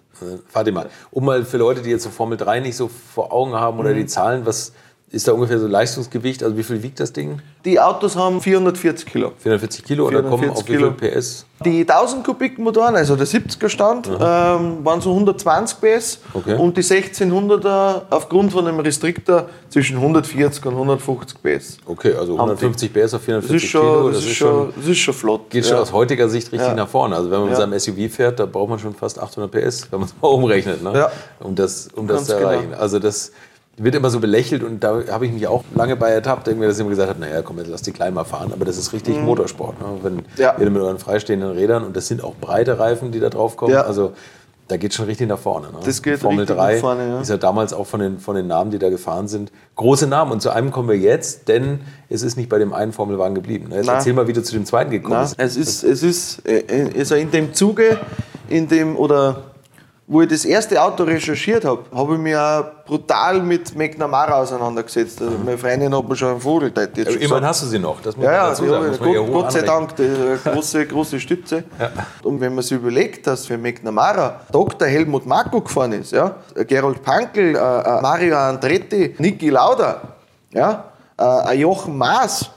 [0.53, 3.53] Warte mal, um mal für Leute, die jetzt so Formel 3 nicht so vor Augen
[3.53, 3.79] haben Mhm.
[3.81, 4.73] oder die Zahlen, was
[5.15, 6.43] ist da ungefähr so Leistungsgewicht?
[6.43, 7.39] Also wie viel wiegt das Ding?
[7.63, 9.31] Die Autos haben 440 Kilo.
[9.37, 11.11] 440 Kilo oder kommen 440 auf wie viel.
[11.21, 11.45] PS?
[11.63, 16.55] Die 1000 Kubik Motoren, also der 70er Stand, ähm, waren so 120 PS Okay.
[16.55, 21.77] und die 1600er aufgrund von dem Restriktor zwischen 140 und 150 PS.
[21.85, 24.97] Okay, also 150 PS auf Das 440 ist schon, Kilo, das ist schon, das ist
[24.97, 25.49] schon flott.
[25.49, 25.81] geht schon ja.
[25.81, 26.75] aus heutiger Sicht richtig Ja.
[26.75, 27.15] nach vorne.
[27.15, 27.61] Also wenn man mit Ja.
[27.61, 30.83] seinem SUV fährt, da braucht man schon fast 800 PS, wenn man es mal umrechnet,
[30.83, 30.91] ne?
[30.93, 31.11] Ja.
[31.39, 32.49] um das, um das zu genau.
[32.49, 32.73] erreichen.
[32.73, 33.31] Also das
[33.77, 36.75] wird immer so belächelt und da habe ich mich auch lange bei ertappt, irgendwie, dass
[36.77, 38.51] ich immer gesagt habe, naja, komm, jetzt lass die klein mal fahren.
[38.53, 39.79] Aber das ist richtig Motorsport.
[39.81, 39.85] Ne?
[40.01, 40.21] Wenn Mhm.
[40.37, 40.55] Ja.
[40.57, 43.73] ihr mit euren freistehenden Rädern und das sind auch breite Reifen, die da drauf kommen.
[43.73, 43.81] Ja.
[43.81, 44.13] Also
[44.67, 45.67] da geht schon richtig nach vorne.
[45.67, 45.73] Ne?
[45.85, 47.21] Das geht Formel richtig 3 nach vorne, ja.
[47.21, 50.31] ist ja damals auch von den, von den Namen, die da gefahren sind, große Namen.
[50.31, 53.67] Und zu einem kommen wir jetzt, denn es ist nicht bei dem einen Formelwagen geblieben.
[53.69, 53.75] ne?
[53.75, 55.35] Jetzt erzähl mal, wie du zu dem zweiten gekommen bist.
[55.37, 57.99] es ist, es ist äh, also in dem Zuge,
[58.49, 59.43] in dem, oder
[60.07, 65.19] wo ich das erste Auto recherchiert habe, habe ich mich auch brutal mit McNamara auseinandergesetzt.
[65.19, 67.99] Also meine Freundin hat mir schon einen Vogel jetzt schon Immerhin hast du sie noch,
[68.01, 68.91] das muss Ja, man ja, dazu sagen.
[68.91, 69.61] ja Gott, hoch Gott sei.
[69.61, 71.63] Dank, das ist eine große, große Stütze.
[72.23, 74.87] Und wenn man sich überlegt, dass für McNamara Dr.
[74.87, 80.01] Helmut Marko gefahren ist, ja, Gerold Pankel, äh, äh, Mario Andretti, Niki Lauda,
[80.53, 80.83] ja,
[81.17, 82.51] äh, ein Jochen Maas,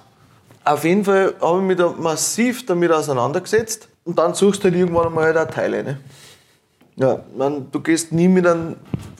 [0.65, 4.77] auf jeden Fall habe ich mich da massiv damit auseinandergesetzt und dann suchst du halt
[4.77, 5.83] irgendwann einmal halt auch Teile.
[5.83, 5.99] Ne?
[6.99, 8.75] Ja, man, du gehst nie mit einem,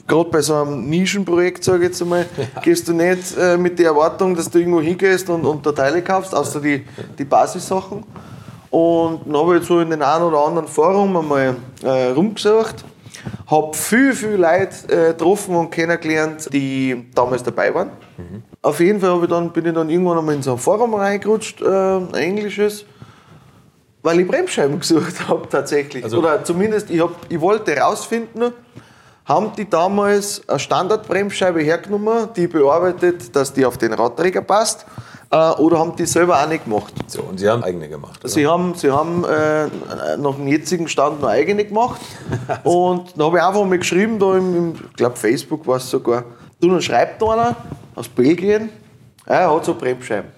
[0.05, 2.25] gerade bei so einem Nischenprojekt, sage ich jetzt einmal,
[2.61, 6.01] gehst du nicht äh, mit der Erwartung, dass du irgendwo hingehst und, und da Teile
[6.01, 6.83] kaufst, außer die,
[7.17, 8.03] die Basissachen.
[8.69, 12.83] Und dann habe ich jetzt so in den einen oder anderen Forum einmal äh, rumgesucht,
[13.47, 17.91] habe viel, viel Leute äh, getroffen und kennengelernt, die damals dabei waren.
[18.61, 21.61] Auf jeden Fall ich dann, bin ich dann irgendwann einmal in so ein Forum reingerutscht,
[21.61, 22.83] äh, ein englisches,
[24.01, 26.03] weil ich Bremsscheiben gesucht habe tatsächlich.
[26.03, 28.53] Also- Oder zumindest, ich, hab, ich wollte herausfinden,
[29.25, 34.87] haben die damals eine Standardbremsscheibe hergenommen, die bearbeitet, dass die auf den Radträger passt,
[35.31, 36.91] äh, oder haben die selber auch nicht gemacht.
[37.05, 38.19] So, und Sie haben eigene gemacht.
[38.23, 39.67] Sie haben, sie haben äh,
[40.17, 42.01] nach dem jetzigen Stand noch eigene gemacht.
[42.63, 45.87] und dann habe ich einfach mal geschrieben, da im, im ich glaube Facebook war es
[45.87, 46.23] sogar,
[46.59, 47.55] du, dann schreibt einer
[47.93, 48.69] aus Belgien,
[49.27, 50.31] ja, er hat so Bremsscheiben.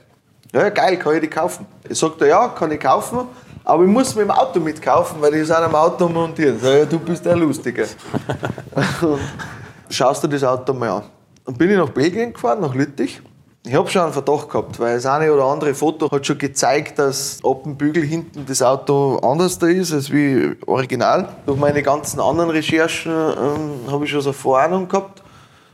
[0.53, 1.65] Ja, geil, kann ich die kaufen?
[1.87, 3.19] Ich sagte, ja, kann ich kaufen,
[3.63, 6.59] aber ich muss mit dem Auto mitkaufen, weil die sind am Auto montiert.
[6.61, 7.87] Sag, ja, du bist der Lustige.
[9.89, 11.03] schaust dir das Auto mal an.
[11.45, 13.21] Dann bin ich nach Belgien gefahren, nach Lüttich.
[13.63, 16.97] Ich habe schon einen Verdacht gehabt, weil das eine oder andere Foto hat schon gezeigt,
[16.97, 21.29] dass ab dem Bügel hinten das Auto anders da ist als wie original.
[21.45, 25.21] Durch meine ganzen anderen Recherchen ähm, habe ich schon so eine Vorahnung gehabt.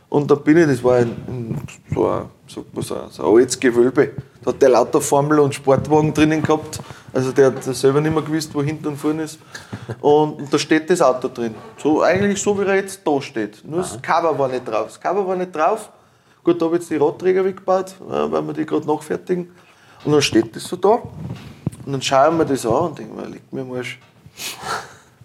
[0.09, 1.61] Und da bin ich, das war ein, ein,
[1.93, 4.11] so ein, sagt man so, so ein altes Gewölbe.
[4.43, 6.79] Da hat der lauter Formel und Sportwagen drinnen gehabt.
[7.13, 9.39] Also der hat selber nicht mehr gewusst, wo hinten und vorne ist.
[10.01, 11.55] Und, und da steht das Auto drin.
[11.77, 13.63] So, eigentlich so, wie er jetzt da steht.
[13.65, 14.87] Nur das Cover war nicht drauf.
[14.87, 15.89] Das Cover war nicht drauf.
[16.43, 19.51] Gut, da habe ich jetzt die Radträger weggebaut, weil wir die gerade nachfertigen.
[20.05, 21.01] Und dann steht das so da.
[21.85, 23.99] Und dann schaue ich mir das an und denke mir, liegt mir Arsch.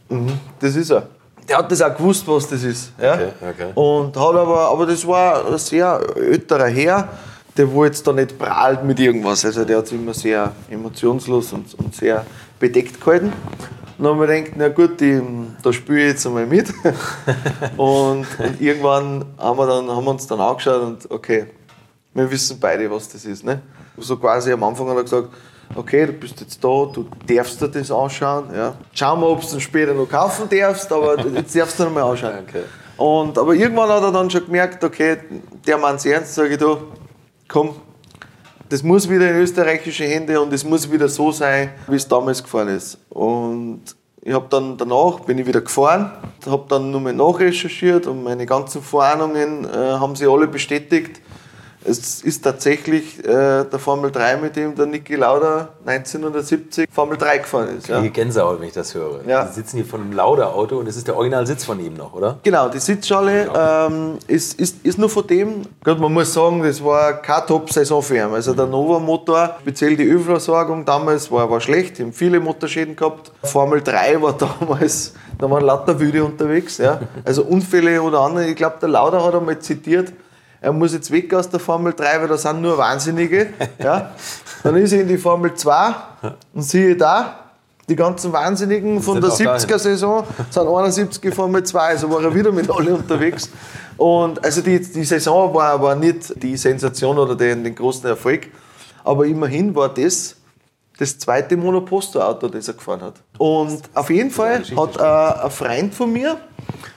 [0.08, 1.08] Mhm, das ist er.
[1.48, 2.92] Der hat das auch gewusst, was das ist.
[3.00, 3.14] Ja?
[3.14, 3.72] Okay, okay.
[3.74, 7.08] Und hat aber, aber das war ein sehr älterer Herr,
[7.56, 9.44] der wo jetzt da nicht prahlt mit irgendwas.
[9.44, 12.24] Also der hat sich immer sehr emotionslos und, und sehr
[12.58, 13.32] bedeckt gehalten.
[13.98, 15.20] Und dann haben wir gedacht, na gut, die,
[15.62, 16.72] da spiele ich jetzt einmal mit.
[17.76, 21.46] und, und irgendwann haben wir, dann, haben wir uns dann angeschaut und okay,
[22.14, 23.44] wir wissen beide, was das ist.
[23.44, 23.60] Ne?
[23.98, 25.28] So quasi am Anfang hat er gesagt,
[25.74, 28.44] okay, du bist jetzt da, du darfst dir das anschauen.
[28.54, 28.74] Ja.
[28.92, 32.02] Schauen wir, ob du es später noch kaufen darfst, aber jetzt darfst du noch mal
[32.02, 32.38] anschauen.
[32.48, 32.62] Okay.
[32.96, 35.18] Und, aber irgendwann hat er dann schon gemerkt, okay,
[35.66, 36.76] der meint ernst, sage ich da,
[37.48, 37.74] komm,
[38.68, 42.42] das muss wieder in österreichische Hände und es muss wieder so sein, wie es damals
[42.42, 42.98] gefahren ist.
[43.10, 43.82] Und
[44.22, 46.12] ich habe dann danach bin ich wieder gefahren,
[46.46, 51.20] habe dann nochmal nachrecherchiert und meine ganzen Vorahnungen äh, haben sie alle bestätigt.
[51.84, 57.38] Es ist tatsächlich äh, der Formel 3, mit dem der Niki Lauda 1970 Formel 3
[57.38, 57.88] gefahren ist.
[57.88, 58.00] Ja.
[58.00, 59.20] Die Gänsehaut, wenn ich das höre.
[59.26, 59.46] Ja.
[59.46, 62.38] Sie sitzen hier von einem Lauda-Auto und das ist der Originalsitz von ihm noch, oder?
[62.42, 65.62] Genau, die Sitzschale ähm, ist, ist, ist nur von dem.
[65.84, 68.32] Gut, man muss sagen, das war keine Top-Saison für ihn.
[68.32, 71.98] Also der Nova-Motor, speziell die Ölversorgung damals, war, war schlecht.
[71.98, 73.32] Die haben viele Motorschäden gehabt.
[73.42, 76.78] Formel 3 war damals, da waren lauter Wüde unterwegs.
[76.78, 77.00] Ja.
[77.24, 78.46] Also Unfälle oder andere.
[78.46, 80.12] Ich glaube, der Lauda hat einmal zitiert,
[80.62, 83.48] er muss jetzt weg aus der Formel 3, weil da sind nur Wahnsinnige.
[83.82, 84.12] Ja.
[84.62, 85.94] Dann ist er in die Formel 2
[86.54, 87.40] und siehe da,
[87.88, 89.48] die ganzen Wahnsinnigen von der auch dahin.
[89.48, 93.50] 70er-Saison sind 71 Formel 2, also war er wieder mit alle unterwegs.
[93.96, 98.46] Und also die, die Saison war, war nicht die Sensation oder den, den großen Erfolg,
[99.02, 100.36] aber immerhin war das
[101.02, 103.14] das zweite Monoposto-Auto, das er gefahren hat.
[103.38, 106.38] Und auf jeden Fall hat äh, ein Freund von mir,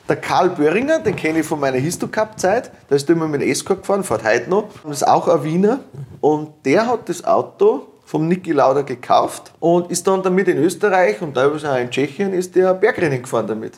[0.08, 3.82] der Karl Böhringer, den kenne ich von meiner Histocup-Zeit, der ist immer mit dem Escort
[3.82, 4.66] gefahren, fährt heute noch.
[4.84, 5.80] Das ist auch ein Wiener.
[6.22, 11.20] Und der hat das Auto vom Niki Lauda gekauft und ist dann damit in Österreich
[11.24, 13.74] und teilweise auch in Tschechien ist der Bergrennen gefahren damit.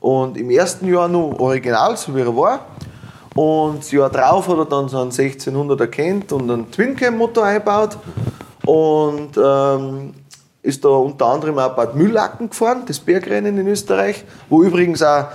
[0.00, 2.66] Und im ersten Jahr nur original, so wie er war.
[3.34, 7.96] Und das Jahr drauf hat er dann so einen 1600 erkannt und einen Twin-Cam-Motor eingebaut.
[8.64, 10.14] Und ähm,
[10.62, 15.26] ist da unter anderem auch Bad Mühlacken gefahren, das Bergrennen in Österreich, wo übrigens auch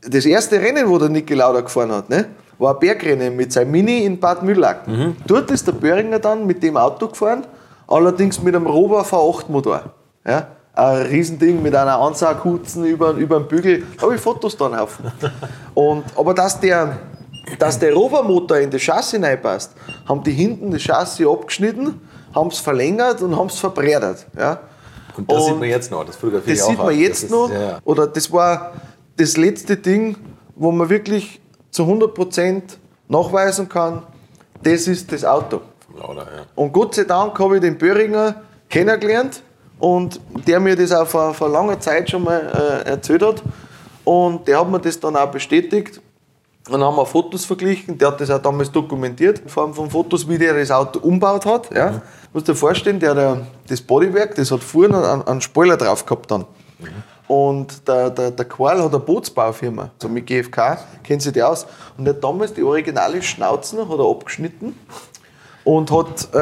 [0.00, 2.26] das erste Rennen, wo der Niki Lauda gefahren hat, ne,
[2.58, 5.16] war ein Bergrennen mit seinem Mini in Bad Mühlacken.
[5.26, 7.44] Dort ist der Böhringer dann mit dem Auto gefahren,
[7.88, 9.82] allerdings mit einem Rover V8 Motor.
[10.26, 13.84] Ja, ein Riesending mit einer Ansaughutzen über, über den Bügel.
[13.96, 14.98] Da habe ich Fotos dann auf.
[15.74, 16.98] Und, aber dass der,
[17.58, 19.72] dass der Rover-Motor in das Chassis reinpasst,
[20.06, 22.00] haben die hinten das Chassis abgeschnitten,
[22.36, 24.26] haben es verlängert und haben es verbreddert.
[24.38, 24.60] Ja.
[25.16, 27.24] Und das Und sieht man jetzt noch, das fotografiere ich Das auch sieht man jetzt
[27.24, 27.48] das noch.
[27.50, 27.78] Ist, ja.
[27.84, 28.72] Oder das war
[29.16, 30.16] das letzte Ding,
[30.54, 32.62] wo man wirklich zu 100%
[33.08, 34.02] nachweisen kann,
[34.62, 35.62] das ist das Auto.
[35.98, 36.46] Lauda, ja.
[36.54, 39.42] Und Gott sei Dank habe ich den Böhringer kennengelernt
[39.78, 43.42] und der mir das auch vor, vor langer Zeit schon mal äh, erzählt hat.
[44.04, 46.00] Und der hat mir das dann auch bestätigt.
[46.66, 47.96] Und dann haben wir Fotos verglichen.
[47.96, 51.46] Der hat das auch damals dokumentiert, in Form von Fotos, wie der das Auto umbaut
[51.46, 51.72] hat.
[51.72, 51.90] Ja.
[51.90, 52.00] Du
[52.32, 56.30] musst dir vorstellen, der, der, das Bodywerk, das hat vorne einen, einen Spoiler drauf gehabt
[56.30, 56.44] dann.
[57.28, 61.66] Und der, der, der Karl hat eine Bootsbaufirma, so mit GFK, kennt sich die aus.
[61.96, 64.76] Und der hat damals die originale Schnauzen hat er abgeschnitten
[65.66, 66.38] und hat äh,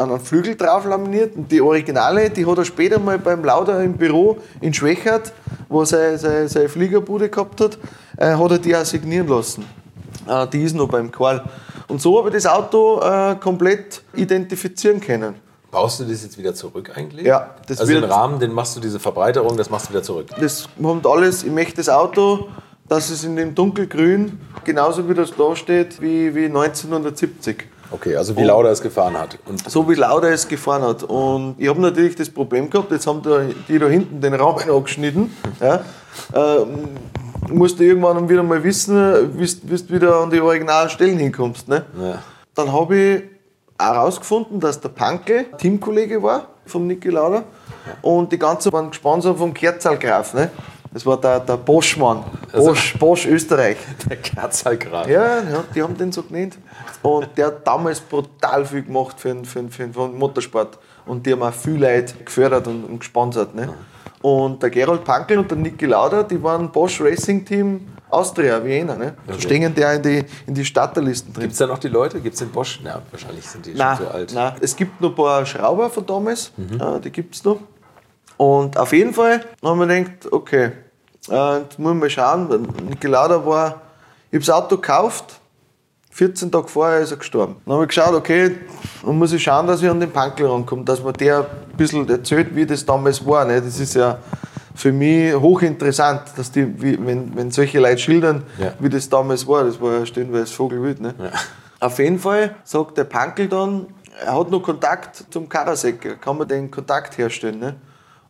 [0.00, 1.34] einen Flügel drauf laminiert.
[1.34, 5.32] Und die Originale, die hat er später mal beim Lauda im Büro in Schwächert,
[5.68, 7.78] wo er seine, seine, seine Fliegerbude gehabt hat,
[8.16, 9.64] äh, hat er die auch signieren lassen.
[10.28, 11.42] Äh, die ist noch beim Karl.
[11.88, 15.34] Und so habe ich das Auto äh, komplett identifizieren können.
[15.72, 17.26] Baust du das jetzt wieder zurück eigentlich?
[17.26, 20.26] Ja, das also den Rahmen, den machst du diese Verbreiterung, das machst du wieder zurück.
[20.38, 22.46] Das kommt alles, ich möchte das Auto,
[22.88, 27.66] dass es in dem dunkelgrün genauso wie das da steht, wie, wie 1970.
[27.92, 29.38] Okay, also wie Lauda es gefahren hat.
[29.46, 31.02] Und so wie Lauda es gefahren hat.
[31.02, 33.22] Und ich habe natürlich das Problem gehabt, jetzt haben
[33.68, 35.34] die da hinten den Rahmen angeschnitten.
[35.60, 35.80] Ja.
[36.34, 36.88] Ähm,
[37.48, 41.68] musst du irgendwann wieder mal wissen, wie du wieder an die originalen Stellen hinkommst.
[41.68, 41.84] Ne?
[42.00, 42.18] Ja.
[42.54, 43.22] Dann habe ich
[43.78, 47.44] auch herausgefunden, dass der Panke Teamkollege war vom Niki Lauda
[48.02, 50.34] und die ganzen waren gesponsert vom Kerzalgraf.
[50.34, 50.50] Ne?
[50.92, 53.76] Das war der, der Boschmann, also Bosch, Bosch Österreich.
[54.08, 55.08] Der Kerzalgraf.
[55.08, 56.58] Ja, ja, die haben den so genannt.
[57.02, 60.78] Und der hat damals brutal viel gemacht für den, für den, für den Motorsport.
[61.06, 63.54] Und die haben auch viel Leute gefördert und, und gesponsert.
[63.54, 63.72] Ne?
[64.20, 68.96] Und der Gerold Pankel und der Niki Lauda, die waren Bosch Racing Team Austria, Vienna.
[68.96, 69.14] Ne?
[69.24, 69.34] Okay.
[69.34, 71.42] So stehen die in die, in die Starterlisten drin.
[71.42, 72.20] Gibt es da noch die Leute?
[72.20, 72.80] Gibt es den Bosch?
[72.82, 74.32] Na, wahrscheinlich sind die nein, schon so alt.
[74.34, 76.80] Nein, es gibt noch ein paar Schrauber von damals, mhm.
[76.80, 77.60] äh, die gibt es noch.
[78.40, 80.70] Und auf jeden Fall haben wir gedacht, okay,
[81.28, 83.82] jetzt muss man mal schauen, Niki Lauda war,
[84.30, 85.38] ich habe das Auto gekauft,
[86.12, 87.56] 14 Tage vorher ist er gestorben.
[87.66, 88.56] Dann habe ich geschaut, okay,
[89.04, 92.08] dann muss ich schauen, dass ich an den Pankel rankomme, dass man der ein bisschen
[92.08, 93.44] erzählt, wie das damals war.
[93.44, 93.60] Ne?
[93.60, 94.16] Das ist ja
[94.74, 98.72] für mich hochinteressant, dass die, wie, wenn, wenn solche Leute schildern, ja.
[98.78, 99.64] wie das damals war.
[99.64, 100.98] Das war ja stellenweise Vogelwild.
[100.98, 101.14] Ne?
[101.18, 101.30] Ja.
[101.78, 103.88] Auf jeden Fall sagt der Pankel dann,
[104.24, 107.58] er hat noch Kontakt zum Karasek, kann man den Kontakt herstellen.
[107.58, 107.76] Ne?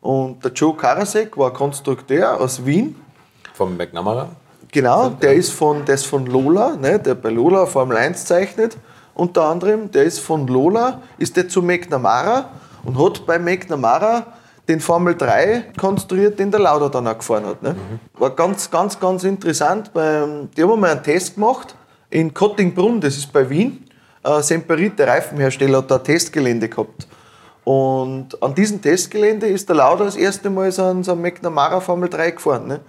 [0.01, 2.97] Und der Joe Karasek war Konstrukteur aus Wien.
[3.55, 4.31] Vom McNamara?
[4.73, 8.77] Genau, der ist von, der ist von Lola, ne, der bei Lola Formel 1 zeichnet,
[9.15, 9.91] unter anderem.
[9.91, 12.51] Der ist von Lola, ist der zu McNamara
[12.85, 14.27] und hat bei McNamara
[14.69, 17.63] den Formel 3 konstruiert, den der Lauda dann auch gefahren hat.
[17.63, 17.71] Ne?
[17.71, 18.21] Mhm.
[18.21, 19.93] War ganz, ganz, ganz interessant.
[19.93, 21.75] Beim, die haben mal einen Test gemacht
[22.09, 23.85] in Kottingbrunn, das ist bei Wien.
[24.23, 27.09] Äh, Semperit, der Reifenhersteller, hat da ein Testgelände gehabt.
[27.71, 32.09] Und an diesem Testgelände ist der Lauda das erste Mal so einen, so McNamara Formel
[32.09, 32.67] 3 gefahren.
[32.67, 32.81] Ne?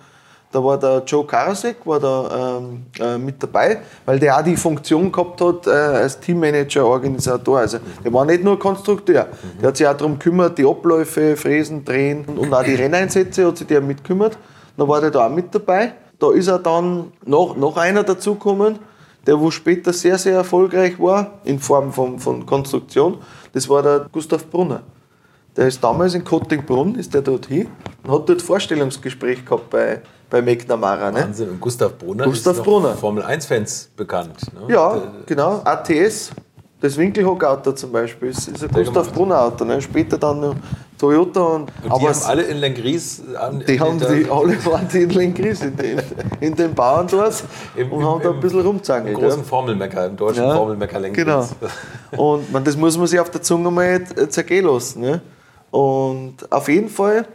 [0.52, 3.78] Da war der Joe Karasek war da ähm, äh, mit dabei,
[4.08, 7.60] weil der auch die Funktion gehabt hat äh, als Teammanager, Organisator.
[7.60, 9.28] Also der war nicht nur Konstrukteur,
[9.62, 13.58] der hat sich auch darum gekümmert, die Abläufe, Fräsen, Drehen und auch die Renneinsätze hat
[13.58, 14.36] sich der mitgekümmert.
[14.78, 15.94] Da war der da auch mit dabei.
[16.18, 18.80] Da ist er dann noch, noch einer dazugekommen,
[19.26, 23.18] der wo später sehr, sehr erfolgreich war in Form von, von Konstruktion.
[23.54, 24.84] Das war der Gustav Brunner.
[25.56, 27.68] Der ist damals in Kottingbrunn, ist der dort hin
[28.04, 30.02] und hat dort Vorstellungsgespräch gehabt bei
[30.32, 31.12] bei McNamara.
[31.12, 31.20] Ne?
[31.20, 31.50] Wahnsinn.
[31.50, 32.96] Und Gustav Brunner Gustav ist Brunner.
[32.96, 34.40] Formel 1-Fans bekannt.
[34.54, 34.74] Ne?
[34.74, 35.62] Ja, der, genau.
[35.64, 36.32] ATS,
[36.82, 39.64] das Winkelhock-Auto zum Beispiel, ist, ist ein Gustav Brunner-Auto.
[39.66, 39.80] Ne?
[39.82, 40.56] Später dann
[40.98, 41.40] Toyota.
[41.42, 43.22] Und, und die aber haben alle in Lengries.
[43.68, 46.02] Die haben die, alle waren die in Lengries, in, in,
[46.40, 47.44] in den Bauern dort
[47.76, 49.14] Im, und haben da ein bisschen rumzangelt.
[49.14, 49.46] Im großen ja.
[49.46, 51.24] Formelmecker, im deutschen ja, Formelmecker Lengries.
[51.24, 51.48] Genau.
[52.18, 55.02] Und man, das muss man sich auf der Zunge mal zergehen lassen.
[55.02, 55.22] Ne?
[55.70, 57.26] Und auf jeden Fall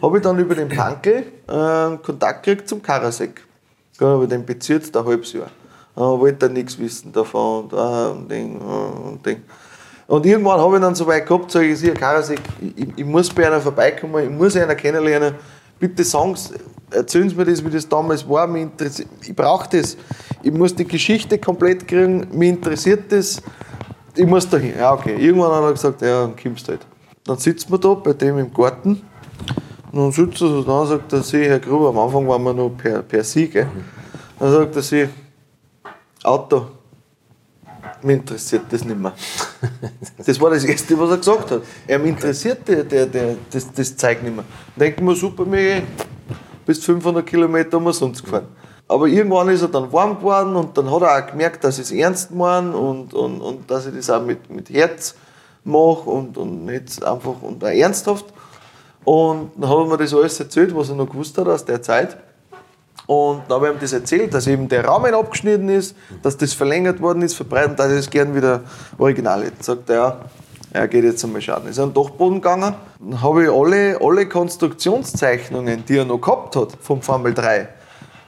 [0.00, 3.42] habe ich dann über den Pankel äh, Kontakt gekriegt zum Karasek.
[3.98, 5.50] Habe den bezirzt ein halbes Jahr.
[6.00, 9.42] Äh, wollte nichts wissen davon und, äh, und, Ding, äh, und, Ding.
[10.06, 12.40] und irgendwann habe ich dann so weit gehabt, sage ich, Karasek,
[12.74, 15.34] ich, ich, muss bei einer vorbeikommen, ich muss einer kennenlernen.
[15.78, 16.54] Bitte sagen Sie,
[16.90, 18.46] erzählen Sie mir das, wie das damals war.
[18.46, 18.68] Mich
[19.26, 19.98] ich brauche das.
[20.42, 22.26] Ich muss die Geschichte komplett kriegen.
[22.32, 23.42] Mich interessiert das.
[24.14, 24.72] Ich muss da hin.
[24.78, 25.16] Ja, okay.
[25.18, 26.86] Irgendwann hat er gesagt, ja, dann kommst du halt.
[27.24, 29.02] Dann sitzen wir da bei dem im Garten
[29.92, 32.54] und dann sitzt er so da und sagt er Herr Gruber, am Anfang waren wir
[32.54, 33.66] noch per, per Sie, gell?
[34.38, 35.08] Dann sagt er sich,
[36.22, 36.66] Auto,
[38.02, 39.12] mich interessiert das nicht mehr.
[40.24, 41.62] Das war das Erste, was er gesagt hat.
[41.86, 44.44] Er interessiert der, der, der, das, das Zeug nicht mehr.
[44.76, 45.82] Denken wir, super, mir
[46.66, 48.48] bis 500 Kilometer umsonst gefahren.
[48.86, 51.84] Aber irgendwann ist er dann warm geworden und dann hat er auch gemerkt, dass ich
[51.84, 55.14] es ernst meine und, und, und dass ich das auch mit, mit Herz
[55.64, 58.26] mache und, und nicht einfach und auch ernsthaft.
[59.04, 61.80] Und dann habe ich mir das alles erzählt, was er noch gewusst hat aus der
[61.80, 62.16] Zeit.
[63.10, 66.52] Und dann habe ich ihm das erzählt, dass eben der Rahmen abgeschnitten ist, dass das
[66.52, 68.60] verlängert worden ist, verbreitet, dass ich es gern wieder
[68.98, 69.64] original hätte.
[69.64, 70.16] Sagt er, ja,
[70.72, 71.66] er geht jetzt einmal schauen.
[71.66, 76.20] Ist er an den Dachboden gegangen, dann habe ich alle, alle Konstruktionszeichnungen, die er noch
[76.20, 77.68] gehabt hat vom Formel 3,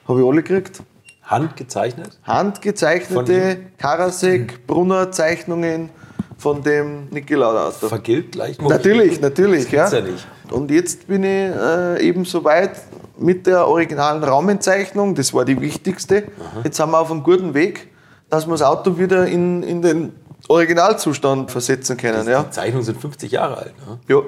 [0.08, 0.82] habe ich alle gekriegt.
[1.22, 2.18] Handgezeichnet?
[2.24, 5.90] Handgezeichnete Karasek, Brunner Zeichnungen
[6.38, 7.86] von dem Niki Lauda Auto.
[7.86, 8.60] Vergilt gleich?
[8.60, 9.70] Natürlich, natürlich.
[9.70, 9.98] Das ja.
[10.00, 10.26] ja nicht.
[10.52, 12.72] Und jetzt bin ich äh, eben so weit
[13.18, 16.24] mit der originalen Raumenzeichnung, das war die wichtigste.
[16.38, 16.60] Aha.
[16.64, 17.88] Jetzt sind wir auf einem guten Weg,
[18.28, 20.12] dass wir das Auto wieder in, in den
[20.48, 22.24] Originalzustand versetzen können.
[22.24, 22.42] Die, ja.
[22.42, 23.74] die Zeichnungen sind 50 Jahre alt.
[23.88, 23.98] Ne?
[24.08, 24.22] Ja.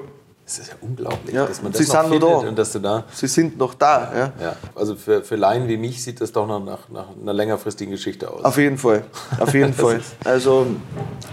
[0.45, 2.49] Das ist ja unglaublich, ja, dass man das Sie noch findet noch da.
[2.49, 3.03] und dass du da.
[3.11, 4.33] Sie sind noch da, ja.
[4.39, 7.91] ja also für, für Laien wie mich sieht das doch noch nach, nach einer längerfristigen
[7.91, 8.43] Geschichte aus.
[8.43, 9.05] Auf jeden Fall,
[9.39, 10.01] auf jeden Fall.
[10.23, 10.67] Also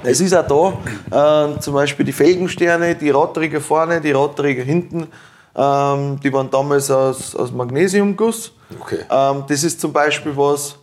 [0.02, 0.78] es ist auch
[1.10, 5.08] da, äh, zum Beispiel die Felgensterne, die Radträger vorne, die Radträger hinten,
[5.54, 8.52] ähm, die waren damals aus, aus Magnesiumguss.
[8.80, 9.00] Okay.
[9.10, 10.76] Ähm, das ist zum Beispiel was,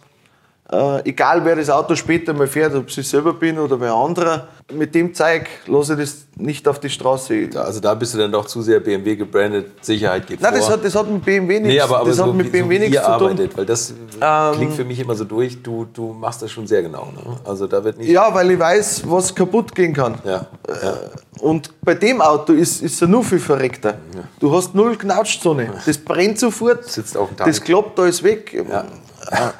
[0.71, 4.47] Äh, egal wer das Auto später mal fährt, ob ich selber bin oder wer anderer,
[4.71, 7.49] mit dem Zeug lasse ich das nicht auf die Straße.
[7.55, 10.59] Also da bist du dann doch zu sehr BMW gebrandet, Sicherheit geht Nein, vor.
[10.59, 12.75] das hat, das hat mit BMW nichts, Nee, aber, aber das so, hat mit BMW
[12.75, 13.13] so nichts zu tun.
[13.13, 16.67] arbeitet, weil das Ähm, klingt für mich immer so durch, du, du machst das schon
[16.67, 17.11] sehr genau.
[17.15, 17.37] Ne?
[17.45, 18.09] Also da wird nicht...
[18.11, 20.19] Ja, weil ich weiß, was kaputt gehen kann.
[20.23, 20.93] Ja, ja.
[21.39, 23.95] Und bei dem Auto ist, ist er nur viel verreckter.
[24.39, 25.71] Du hast null Knautschzone.
[25.83, 26.85] Das brennt sofort.
[26.85, 27.49] Sitzt auf dem Tank.
[27.49, 28.53] Das klappt alles weg.
[28.53, 28.83] Äh,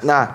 [0.02, 0.28] nein.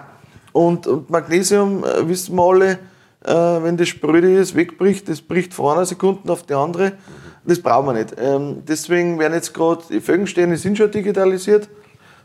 [0.55, 2.79] Und, und Magnesium, äh, wissen wir alle,
[3.25, 6.93] äh, wenn das spröde ist, wegbricht, das bricht von einer Sekunde auf die andere.
[7.43, 8.15] Das brauchen wir nicht.
[8.17, 11.67] Ähm, deswegen werden jetzt gerade, die Felgensteine sind schon digitalisiert.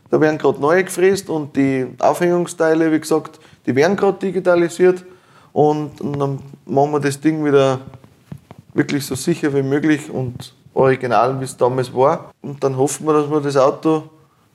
[0.09, 5.03] Da werden gerade neue gefräst und die Aufhängungsteile, wie gesagt, die werden gerade digitalisiert.
[5.51, 7.81] Und, und dann machen wir das Ding wieder
[8.73, 12.31] wirklich so sicher wie möglich und original, wie es damals war.
[12.41, 14.03] Und dann hoffen wir, dass wir das Auto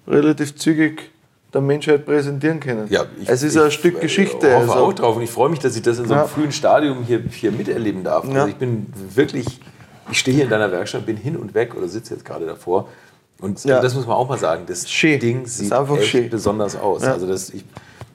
[0.08, 1.10] relativ zügig
[1.52, 2.86] der Menschheit präsentieren können.
[2.90, 4.46] Ja, ich- es ist ich, ein Stück äh, Geschichte.
[4.48, 4.84] Ich hoffe also.
[4.86, 6.28] auch drauf und ich freue mich, dass ich das in so einem Ja.
[6.28, 8.24] frühen Stadium hier, hier miterleben darf.
[8.26, 8.34] Ja.
[8.34, 9.60] Also ich bin wirklich,
[10.10, 12.88] ich stehe hier in deiner Werkstatt, bin hin und weg oder sitze jetzt gerade davor.
[13.40, 13.80] Und Ja.
[13.80, 15.20] das muss man auch mal sagen, das Schön.
[15.20, 16.30] Ding Das sieht echt schön.
[16.30, 17.02] besonders aus.
[17.04, 17.64] Also das, ich,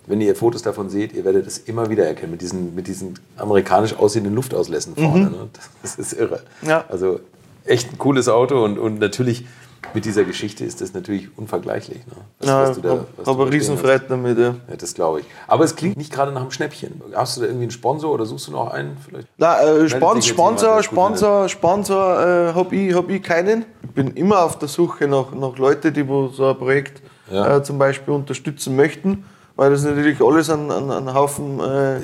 [0.08, 3.14] wenn ihr Fotos davon seht, ihr werdet es immer wieder erkennen mit diesen, mit diesen
[3.38, 5.26] amerikanisch aussehenden Luftauslässen vorne.
[5.30, 5.48] Ne?
[5.84, 6.42] Das ist irre.
[6.62, 6.70] Mhm.
[6.70, 6.86] Ja.
[6.90, 7.20] Also
[7.66, 9.46] echt ein cooles Auto und, und natürlich
[9.94, 12.06] mit dieser Geschichte ist das natürlich unvergleichlich.
[12.08, 12.14] Ne?
[12.40, 14.38] Was- Ja, was da- stehen Riesenfreude damit.
[14.38, 14.56] Ja.
[14.70, 15.26] ja, das glaube ich.
[15.48, 17.02] Aber es klingt nicht gerade nach einem Schnäppchen.
[17.14, 18.98] Hast du da irgendwie einen Sponsor oder suchst du noch einen?
[19.06, 19.28] Vielleicht?
[19.38, 22.20] Nein, äh, Meldet Spon sich jetzt Sponsor, Sponsor, Sponsor
[22.50, 23.66] äh, habe ich, hab ich keinen.
[23.84, 27.02] Ich bin immer auf der Suche nach, nach Leuten, die wo so ein Projekt
[27.32, 27.58] Ja.
[27.58, 29.26] äh, zum Beispiel unterstützen möchten,
[29.56, 32.00] weil das natürlich alles einen, einen, einen Haufen äh.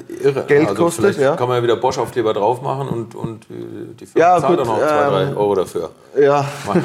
[0.48, 1.06] Geld also kostet.
[1.06, 1.36] Vielleicht Ja.
[1.36, 4.60] kann man ja wieder Bosch-Aufkleber drauf machen und, und äh, die Firma Ja, zahlt gut,
[4.60, 5.90] dann noch zwei, drei ähm, Euro dafür.
[6.20, 6.46] ja.
[6.66, 6.84] Mal-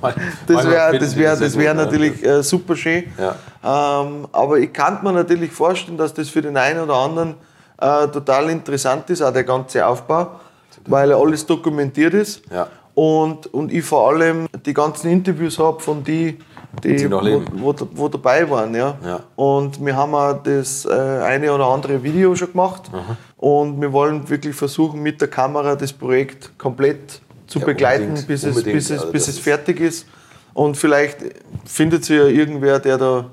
[0.00, 0.14] mal-
[0.46, 3.04] Das wäre das wär, das wär natürlich äh, super schön.
[3.18, 4.00] Ja.
[4.02, 7.34] Ähm, aber ich kann mir natürlich vorstellen, dass das für den einen oder anderen
[7.78, 10.40] äh, total interessant ist, auch der ganze Aufbau,
[10.86, 12.42] weil alles dokumentiert ist.
[12.50, 12.66] Ja.
[12.94, 16.38] Und, und ich vor allem die ganzen Interviews habe von die,
[16.82, 17.44] die, Die noch leben.
[17.54, 18.74] wo, wo, wo dabei waren.
[18.74, 18.96] Ja.
[19.04, 19.20] Ja.
[19.36, 22.90] Und wir haben auch das äh, eine oder andere Video schon gemacht.
[23.36, 28.26] Und wir wollen wirklich versuchen, mit der Kamera das Projekt komplett zu Ja, begleiten, unbedingt,
[28.28, 30.06] bis, es, bis, es, Also bis es fertig ist.
[30.54, 31.18] Und vielleicht
[31.64, 33.24] findet sich ja irgendwer, der da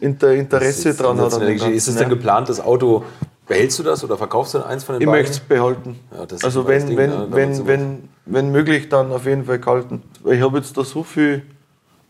[0.00, 1.32] Inter Interesse ist dran hat.
[1.42, 3.04] Ist es denn geplant, das Auto,
[3.46, 5.20] behältst du das oder verkaufst du eins von den Ich beiden?
[5.22, 5.98] möchte es behalten.
[6.16, 9.58] Ja, also wenn, Ding, wenn, ne, wenn, sowas- wenn, wenn möglich, dann auf jeden Fall
[9.58, 10.02] gehalten.
[10.22, 11.42] Weil ich habe jetzt da so viel,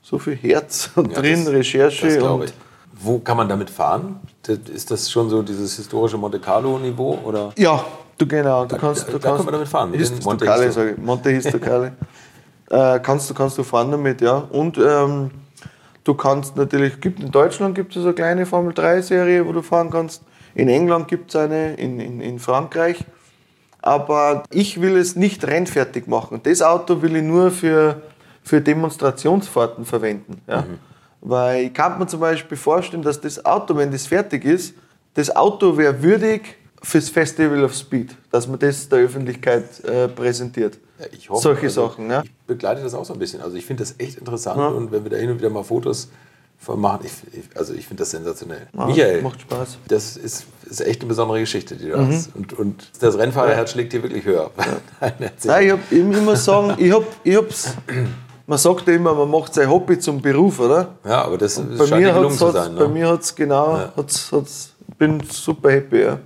[0.03, 2.53] so viel Herz Ja, drin, das- Recherche Das und ich.
[3.05, 4.21] Wo kann man damit fahren?
[4.73, 7.19] Ist das schon so dieses historische Monte Carlo-Niveau?
[7.25, 7.53] Oder?
[7.59, 7.85] Ja,
[8.19, 8.65] du genau.
[8.65, 10.71] Du kannst, da du kann kannst, man damit fahren, mit Hist Monte Histo.
[10.71, 10.99] sage ich.
[10.99, 11.93] Monte Histocale.
[12.71, 14.37] äh, kannst, du, kannst du fahren damit, ja.
[14.37, 15.31] Und ähm,
[16.05, 19.91] du kannst natürlich, gibt in Deutschland gibt es eine kleine Formel 3-Serie, wo du fahren
[19.91, 20.23] kannst.
[20.55, 23.05] In England gibt es eine, in, in, in Frankreich.
[23.81, 26.41] Aber ich will es nicht rennfertig machen.
[26.45, 28.01] Das Auto will ich nur für,
[28.43, 30.41] für Demonstrationsfahrten verwenden.
[30.47, 30.65] Ja?
[31.21, 34.75] Weil ich kann mir zum Beispiel vorstellen, dass das Auto, wenn das fertig ist,
[35.15, 40.79] das Auto wäre würdig fürs Festival of Speed, dass man das der Öffentlichkeit äh, präsentiert.
[40.99, 42.23] Ja, ich hoffe, Solche also, Sachen, ja.
[42.23, 43.41] Ich begleite das auch so ein bisschen.
[43.41, 46.11] Also ich finde das echt interessant und wenn wir da hin und wieder mal Fotos
[46.59, 48.69] von machen, ich, ich, also ich finde das sensationell.
[48.73, 49.79] Ja, Michael, macht Spaß.
[49.89, 52.35] das ist, ist echt eine besondere Geschichte, die du hast.
[52.35, 54.51] Und, und das Rennfahrerherz schlägt hier wirklich höher.
[55.45, 57.77] Nein, ich, hab, ich muss immer sagen, ich hab, ich hab's,
[58.47, 60.89] man sagt ja immer, man macht sein Hobby zum Beruf, oder?
[61.05, 62.75] ja, aber das, das Bei scheint mir, gelungen hat's, zu sein.
[62.77, 62.89] bei Ne?
[62.89, 66.19] mir hat's genau, hat's, hat's, bin super happy, ja.